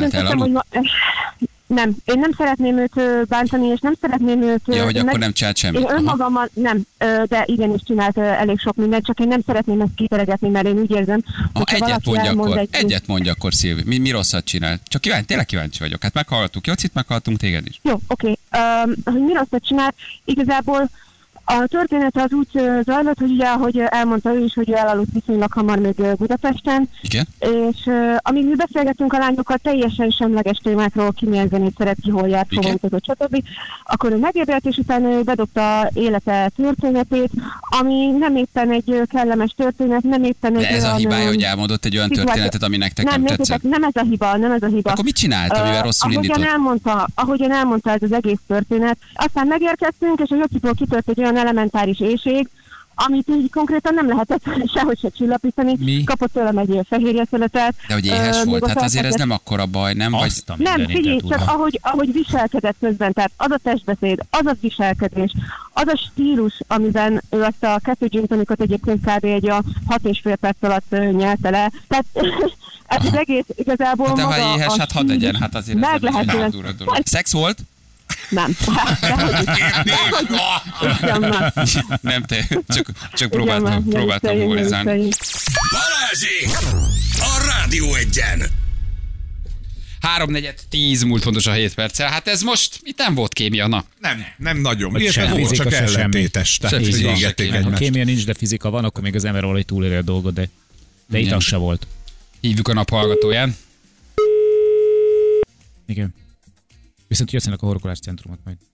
[1.07, 1.57] csinált?
[1.66, 4.61] nem, én nem szeretném őt bántani, és nem szeretném őt...
[4.66, 5.81] Ja, hogy én akkor meg- nem csinált semmit.
[5.81, 6.83] Én önmagammal nem,
[7.25, 10.90] de igenis csinált elég sok mindent, csak én nem szeretném ezt kiteregetni, mert én úgy
[10.90, 12.69] érzem, Ha egyet mondja akkor, egy...
[12.71, 13.83] egyet mondja akkor Szilvi.
[13.85, 14.81] Mi, mi rosszat csinál?
[14.85, 16.03] Csak kíváncsi, tényleg kíváncsi vagyok.
[16.03, 17.81] Hát meghallgattuk Jocit, meghallgattunk téged is.
[17.83, 18.27] Jó, oké.
[18.27, 20.88] Um, hogy mi rosszat csinál, igazából
[21.48, 22.48] A történet az úgy
[22.85, 27.26] zajlott, hogy ugye, ahogy elmondta ő is, hogy ő elaludt viszonylag hamar még Budapesten, Igen?
[27.38, 32.28] és amíg mi beszélgettünk a lányokkal teljesen semleges témákról, ki milyen zenét szeret, ki hol
[32.28, 33.42] járt, hova utazott, stb.
[33.85, 37.30] Akkor ő megébredt, és utána ő bedobta élete történetét,
[37.61, 41.28] ami nem éppen egy kellemes történet, nem éppen egy De ez a olyan, hibája, ö,
[41.28, 43.62] hogy elmondott egy olyan történetet, ami nektek nem, nem tetszett.
[43.62, 44.90] nem ez a hiba, nem ez a hiba.
[44.90, 46.52] Akkor mit csinált, amivel rosszul ahogyan indított?
[46.52, 51.36] elmondta, ahogyan elmondta ez az egész történet, aztán megérkeztünk, és a Jocitól kitört egy olyan
[51.37, 52.49] elementáris éjség,
[52.99, 54.42] amit így konkrétan nem lehetett
[54.75, 55.77] sehogy se csillapítani.
[55.79, 56.05] Mi?
[56.05, 57.75] Kapott tőlem egy fehérje szeletet.
[57.88, 60.11] De hogy éhes még volt, hát azért ez nem akkora baj, nem?
[60.11, 64.46] Vagy Azt a nem, figyelj, csak ahogy, ahogy viselkedett közben, tehát az a testbeszéd, az
[64.46, 65.33] a viselkedés,
[65.72, 69.25] az a stílus, amiben ő azt a kettő gin tonicot egyébként kb.
[69.25, 71.72] egy a hat és fél perc alatt nyelte le.
[71.88, 72.07] Tehát
[72.87, 75.83] ez az egész igazából Hát de maga ha éhes, a hát hadd legyen, hát azért
[75.83, 77.01] ez meg nem lehet egy dolog.
[77.05, 77.59] Szex volt?
[78.28, 78.56] Nem.
[82.00, 85.08] Nem te, csak, csak próbáltam, próbáltam humorizálni.
[85.70, 86.58] Balázsék!
[87.18, 88.42] A Rádió egyen!
[90.00, 92.10] 3 4 10 múlt pontosan 7 perccel.
[92.10, 93.84] Hát ez most, itt nem volt kémia, na.
[94.00, 94.92] Nem, nem nagyon.
[94.92, 96.56] Vagy Illetve se volt, fizika, csak se ellentétes.
[96.56, 97.52] Tehát égették.
[97.52, 100.48] Ha kémia nincs, de fizika van, akkor még az ember valahogy túlélje a dolgot, de,
[101.06, 101.86] de itt az se volt.
[102.40, 103.56] Hívjuk a nap hallgatóján.
[105.86, 106.14] Igen.
[107.16, 108.57] Viszont jössenek a horkolás centrumot majd.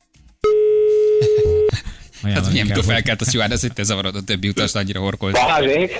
[2.22, 4.48] Hát Ajánlani milyen, kell, mikor hogy- felkelt a szjuár, ez itt te zavarod a többi
[4.48, 5.32] utast, annyira horkolt.
[5.32, 5.92] Balázsék!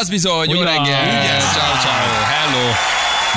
[0.00, 2.72] Az bizony, jó reggel, ciao, ciao, hello,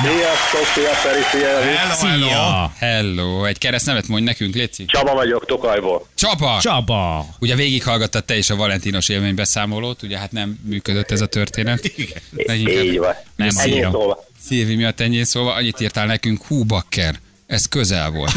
[0.03, 1.47] Sziasztok, szia Feri, szia.
[1.61, 2.25] Hello, hello.
[2.27, 2.71] Szia!
[2.77, 3.45] hello.
[3.45, 4.85] Egy keresztnevet mondj nekünk, Léci.
[4.85, 6.07] Csaba vagyok, Tokajból.
[6.15, 6.57] Csapa!
[6.61, 7.25] Csaba!
[7.39, 11.81] Ugye végighallgattad te is a Valentinos élménybeszámolót, ugye hát nem működött ez a történet.
[12.31, 13.13] Leginkább- Így van.
[13.35, 13.91] Nem annyira.
[13.91, 14.25] szóval.
[14.47, 17.15] Szilvi miatt ennyi szóval, annyit írtál nekünk, hú bakker,
[17.47, 18.31] ez közel volt.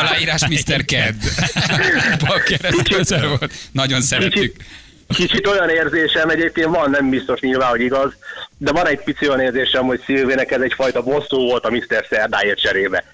[0.00, 0.84] Aláírás Mr.
[0.84, 1.14] Ked.
[2.26, 3.52] bakker, ez közel volt.
[3.72, 4.56] Nagyon szerettük.
[5.08, 8.12] Kicsit olyan érzésem, egyébként van, nem biztos nyilván, hogy igaz,
[8.58, 12.06] de van egy pici olyan érzésem, hogy Szilvének ez egyfajta bosszú volt a Mr.
[12.10, 13.04] Szerdáért cserébe.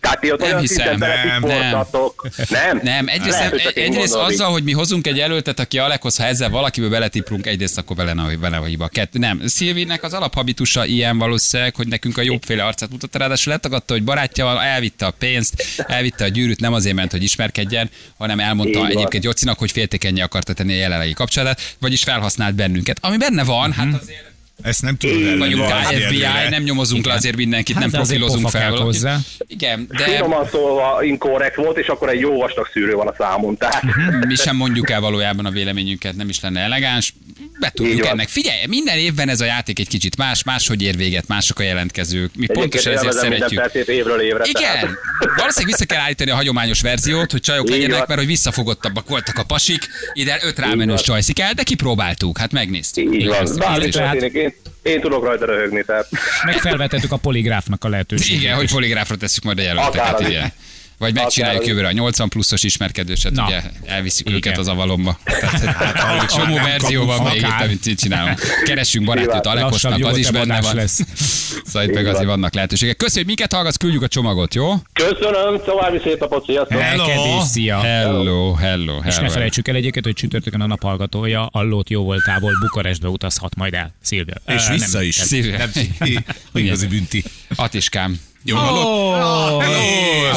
[0.00, 2.28] Tehát ti ott Nem olyan hiszem, nem, beletiportatok.
[2.48, 2.80] Nem?
[2.82, 6.16] Nem, egyrészt, Lehet, nem, én egyrészt gondolom azzal, hogy mi hozunk egy jelöltet, aki Alekhoz,
[6.16, 8.88] ha ezzel valakibe beletiprunk, egyrészt akkor vele, vele a hiba.
[8.88, 9.40] Kettő, nem.
[9.46, 14.44] Szilvinek az alaphabitusa ilyen valószínűleg, hogy nekünk a jobbféle arcát mutatta, ráadásul letagadta, hogy barátja
[14.44, 18.90] van, elvitte a pénzt, elvitte a gyűrűt, nem azért ment, hogy ismerkedjen, hanem elmondta Így
[18.90, 22.98] egyébként Jocinak, hogy féltékenyé akarta tenni a jelenlegi kapcsolatát, vagyis felhasznált bennünket.
[23.00, 23.78] Ami benne van, Mhm.
[23.78, 24.27] hát azért
[24.62, 28.48] Ezt nem tudod Így vagyunk ellenőrizni KFBI, nem nyomozunk le azért mindenkit, Hát nem profilozunk
[28.48, 29.16] fel hozzá.
[29.46, 33.56] Igen, de Finoman szólva inkorrekt volt, és akkor egy jó vastag szűrő van a számon.
[33.56, 33.82] Tehát
[34.26, 37.14] mi sem mondjuk el valójában a véleményünket, nem is lenne elegáns.
[37.60, 38.10] Be Így tudjuk van.
[38.10, 38.28] ennek.
[38.28, 42.30] Figyelj, minden évben ez a játék egy kicsit más, máshogy ér véget, mások a jelentkezők.
[42.36, 43.88] Mi egyébként pontosan ezért szeretjük.
[43.88, 44.44] évről évre.
[44.48, 44.88] Igen, tehát-
[45.36, 48.04] valószínűleg vissza kell állítani a hagyományos verziót, hogy csajok Így legyenek, van.
[48.08, 53.14] mert hogy visszafogottabbak voltak a pasik, ide öt rámenős csajszik el, de kipróbáltuk, hát megnéztük.
[53.14, 53.48] Így van.
[53.58, 56.08] Bármi történik, én, én tudok rajta röhögni, tehát
[56.44, 58.42] Meg felvetettük a poligráfnak a lehetőséget.
[58.42, 60.52] Igen, hogy poligráfra tesszük majd a jelölteket, igen.
[60.98, 63.44] Vagy megcsináljuk jövőre a 80 pluszos ismerkedőset, Na.
[63.46, 64.38] ugye elviszik Igen.
[64.38, 65.18] őket az avalomba.
[65.24, 68.40] Tehát, egy csomó nem verzió van kapunk még itt, amit csinálunk.
[68.64, 70.70] Keressünk barátnőt Lassabb, Alekosnak, az is benne van.
[70.70, 70.90] adás
[71.68, 72.26] Szóval itt meg azért van.
[72.26, 72.96] vannak lehetőségek.
[72.96, 74.74] Köszönjük, minket hallgatsz, küldjük a csomagot, jó?
[74.92, 76.80] Köszönöm, további szép napot, sziasztok!
[76.80, 77.38] Hello.
[77.38, 77.80] Is, szia!
[77.80, 79.28] Hello, hello, És ne hello.
[79.28, 83.94] felejtsük el egyébként, hogy csütörtökön a naphallgatója Allót jó voltából Bukarestbe utazhat majd el.
[84.02, 84.34] Szilvia.
[84.46, 85.28] És vissza nem, is.
[85.28, 87.24] Nem, igazi bünti.
[87.54, 88.20] Atiskám.
[88.44, 88.84] Jó hallott?
[88.84, 89.80] Ó, Hello!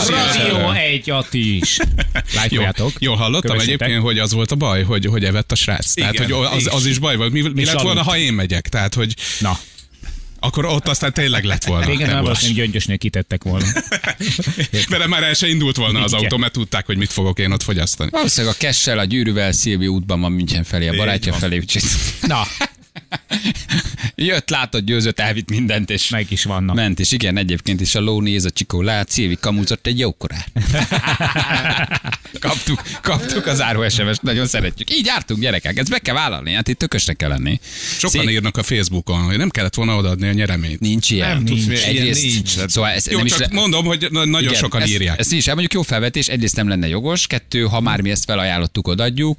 [0.10, 1.78] Radio egy Atis.
[2.36, 2.92] Lájkoljátok.
[3.00, 3.82] Jól hallottam Kövessétek.
[3.82, 5.94] egyébként, hogy az volt a baj, hogy, hogy evett a srác.
[5.94, 7.32] Tehát, Igen, hogy az, az is baj volt.
[7.32, 8.70] Mi, mi lett volna, ha én megyek?
[8.70, 9.60] Tehát, hogy Na,
[10.40, 11.86] akkor ott aztán tényleg lett volna.
[11.86, 13.66] régen nem valószínűleg gyöngyösnél kitettek volna.
[14.90, 17.64] Vele már el se indult volna az autó, mert tudták, hogy mit fogok én ott
[17.64, 18.10] fogyasztani.
[18.10, 21.84] Valószínűleg a Kessel, a Gyűrűvel, Szilvi útban van München felé, a barátja felé, úgyhogy
[22.22, 22.42] Na,
[24.16, 26.76] jött, látott, győzött, elvitt mindent, és meg is vannak.
[26.76, 30.52] ment, és igen, egyébként is a ló néz a csikó lát, Szilvi kamuzott egy jókorát.
[32.40, 34.92] kaptuk, kaptuk az áró sms nagyon szeretjük.
[34.96, 37.60] Így jártunk, gyerekek, ezt be kell vállalni, hát itt tökösnek kell lenni.
[37.98, 40.80] Sokan Szép- írnak a Facebookon, hogy nem kellett volna odaadni a nyereményt.
[40.80, 41.30] Nincs ilyen.
[41.36, 41.80] Nem tudsz, Nincs.
[41.88, 42.66] ilyen Egyrészt, nincs.
[42.68, 45.20] Szóval ez Jó, nem is csak le- mondom, hogy na- nagyon Igen, sokan ezt, írják.
[45.20, 48.88] Ezt is elmondjuk, jó felvetés, egyrészt nem lenne jogos, kettő, ha már mi ezt felajánlottuk,
[48.88, 49.38] odaadjuk,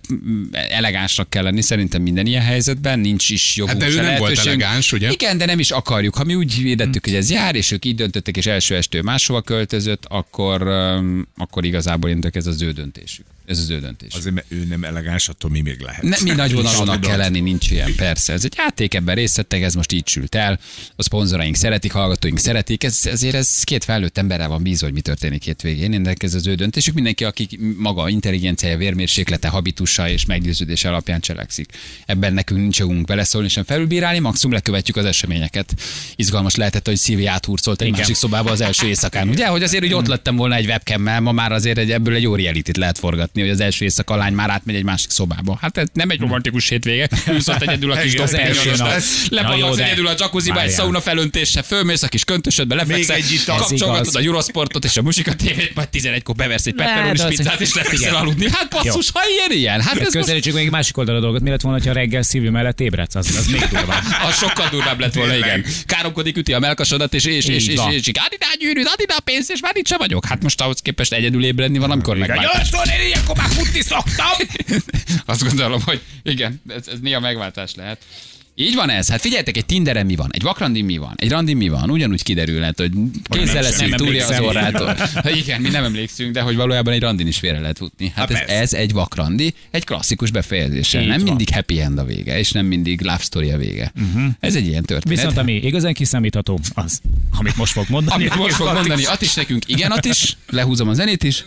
[0.53, 4.39] elegánsnak kell lenni szerintem minden ilyen helyzetben, nincs is jogunk Hát de ő nem volt
[4.39, 5.11] elegáns, ugye?
[5.11, 6.15] Igen, de nem is akarjuk.
[6.15, 9.41] Ha mi úgy hirdettük, hogy ez jár, és ők így döntöttek, és első estől máshova
[9.41, 10.63] költözött, akkor,
[11.37, 13.27] akkor igazából indok ez az ő döntésük.
[13.47, 14.15] Ez az ő döntés.
[14.15, 16.03] Azért, mert ő nem elegáns, attól mi még lehet.
[16.03, 18.33] Ne, mi nagy vonalúnak kell lenni, nincs ilyen, persze.
[18.33, 20.59] Ez egy játék, ebben részt vettek, ez most így sült el.
[20.97, 25.01] A szponzoraink szeretik, hallgatóink szeretik, ez, ezért ez két felnőtt emberrel van bízva, hogy mi
[25.01, 25.93] történik hétvégén.
[25.93, 26.95] Ennek ez az ő döntésük.
[26.95, 31.73] Mindenki, aki maga intelligenciája, vérmérséklete, habitusa és meggyőződése alapján cselekszik.
[32.07, 35.75] Ebben nekünk nincs jogunk beleszólni, sem felülbírálni, maximum lekövetjük az eseményeket.
[36.17, 37.99] Izgalmas lehetett, hogy Szilvi áthurcolt egy Igen.
[37.99, 39.29] másik szobába az első éjszakán.
[39.29, 42.27] Ugye, hogy azért, hogy ott lettem volna egy webcammel, ma már azért egy, ebből egy
[42.27, 45.59] óri elitit lehet forgatni, hogy az első éjszaka a lány már átmegy egy másik szobába.
[45.61, 47.09] Hát ez nem egy romantikus hétvége.
[47.31, 48.15] Ülsz ott egyedül a kis
[49.77, 54.19] de- egyedül a jacuzziba, egy szauna felöntése, fölmész a kis köntösödbe, lefekszel, kapcsolgatod a.
[54.19, 58.15] Eurosportot és a musika tévét, majd 11-kor beversz egy Lehet, pepperoni az- spiccát és lefekszel
[58.15, 58.51] aludni.
[58.51, 59.81] Hát basszus, ha ilyen, ilyen.
[59.81, 61.43] Hát ez Közelítsük még egy másik oldalra a dolgot.
[61.43, 63.15] Mi lett volna, ha reggel Szilvi mellett ébredsz?
[63.15, 64.03] Az, az még durvább.
[64.29, 65.65] az sokkal durvább lett volna, igen.
[65.87, 69.61] Káromkodik, üti a melkasodat, és, és, és, és, és, és Adidá gyűrűd, Adidá pénzt, és
[69.61, 70.27] már itt sem vagyok.
[70.27, 72.71] Hát most ahhoz képest egyedül ébredni van, amikor megváltás.
[73.23, 74.71] Ilyenkor már futni szoktam!
[75.35, 77.99] Azt gondolom, hogy igen, ez, ez néha megváltás lehet.
[78.55, 79.09] Így van ez?
[79.09, 82.23] Hát figyeljetek, egy Tinderen mi van, egy vakrandin mi van, egy randin mi van, ugyanúgy
[82.23, 82.93] kiderülhet, hogy
[83.23, 84.97] kézzel lesz nem túrja az orrától.
[85.41, 88.13] Igen, mi nem emlékszünk, de hogy valójában egy randin is félre lehet futni.
[88.15, 91.01] Hát Há, ez, ez egy vakrandi, egy klasszikus befejezése.
[91.01, 91.27] Így nem van.
[91.27, 93.93] mindig happy end a vége, és nem mindig love story a vége.
[94.41, 95.19] Ez egy ilyen történet.
[95.19, 97.01] Viszont ami igazán kiszámítható, az,
[97.31, 98.27] amit most fog mondani.
[98.27, 99.07] Amit most fog mondani, is.
[99.07, 101.45] at is nekünk, igen, at is, lehúzom a zenét is.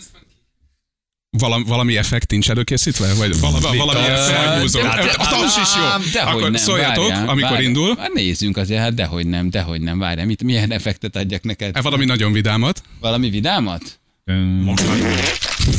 [1.38, 3.14] Valami, valami effekt nincs előkészítve?
[3.14, 4.82] Vagy valami, valami effekt húzom?
[4.82, 6.12] de- A tams is jó.
[6.14, 7.64] Dehogy Akkor nem, szóljatok, várjál, amikor várjál.
[7.68, 7.96] indul.
[8.00, 11.76] Hát nézzünk azért, hát dehogy nem, dehogy nem, várjál, mit, milyen effektet adjak neked?
[11.78, 12.82] E, valami nagyon vidámat.
[13.00, 13.82] Valami vidámat?
[14.26, 14.74] Öm,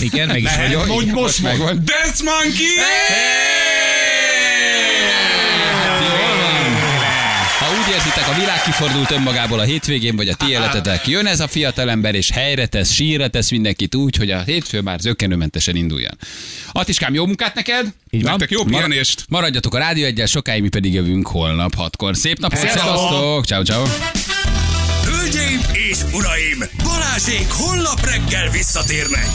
[0.00, 0.86] Igen, meg is vagyok.
[0.86, 1.72] Mondj most, Meg most.
[1.72, 1.84] van.
[1.84, 2.76] Dance Monkey!
[2.78, 4.25] Hát
[7.96, 12.14] érzitek, a világ kifordult önmagából a hétvégén, vagy a ti életetek, jön ez a fiatalember,
[12.14, 16.18] és helyre tesz, sírra tesz mindenkit úgy, hogy a hétfő már zökkenőmentesen induljon.
[16.72, 17.86] Atiskám, jó munkát neked!
[18.10, 18.30] Így van.
[18.30, 19.24] Nektek jó pihenést!
[19.28, 22.16] Maradjatok a rádió egyel, sokáig mi pedig jövünk holnap hatkor.
[22.16, 23.44] Szép napot, szevasztok!
[23.44, 23.84] Ciao, ciao.
[25.04, 29.26] Hölgyeim és uraim, Balázsék holnap reggel visszatérnek.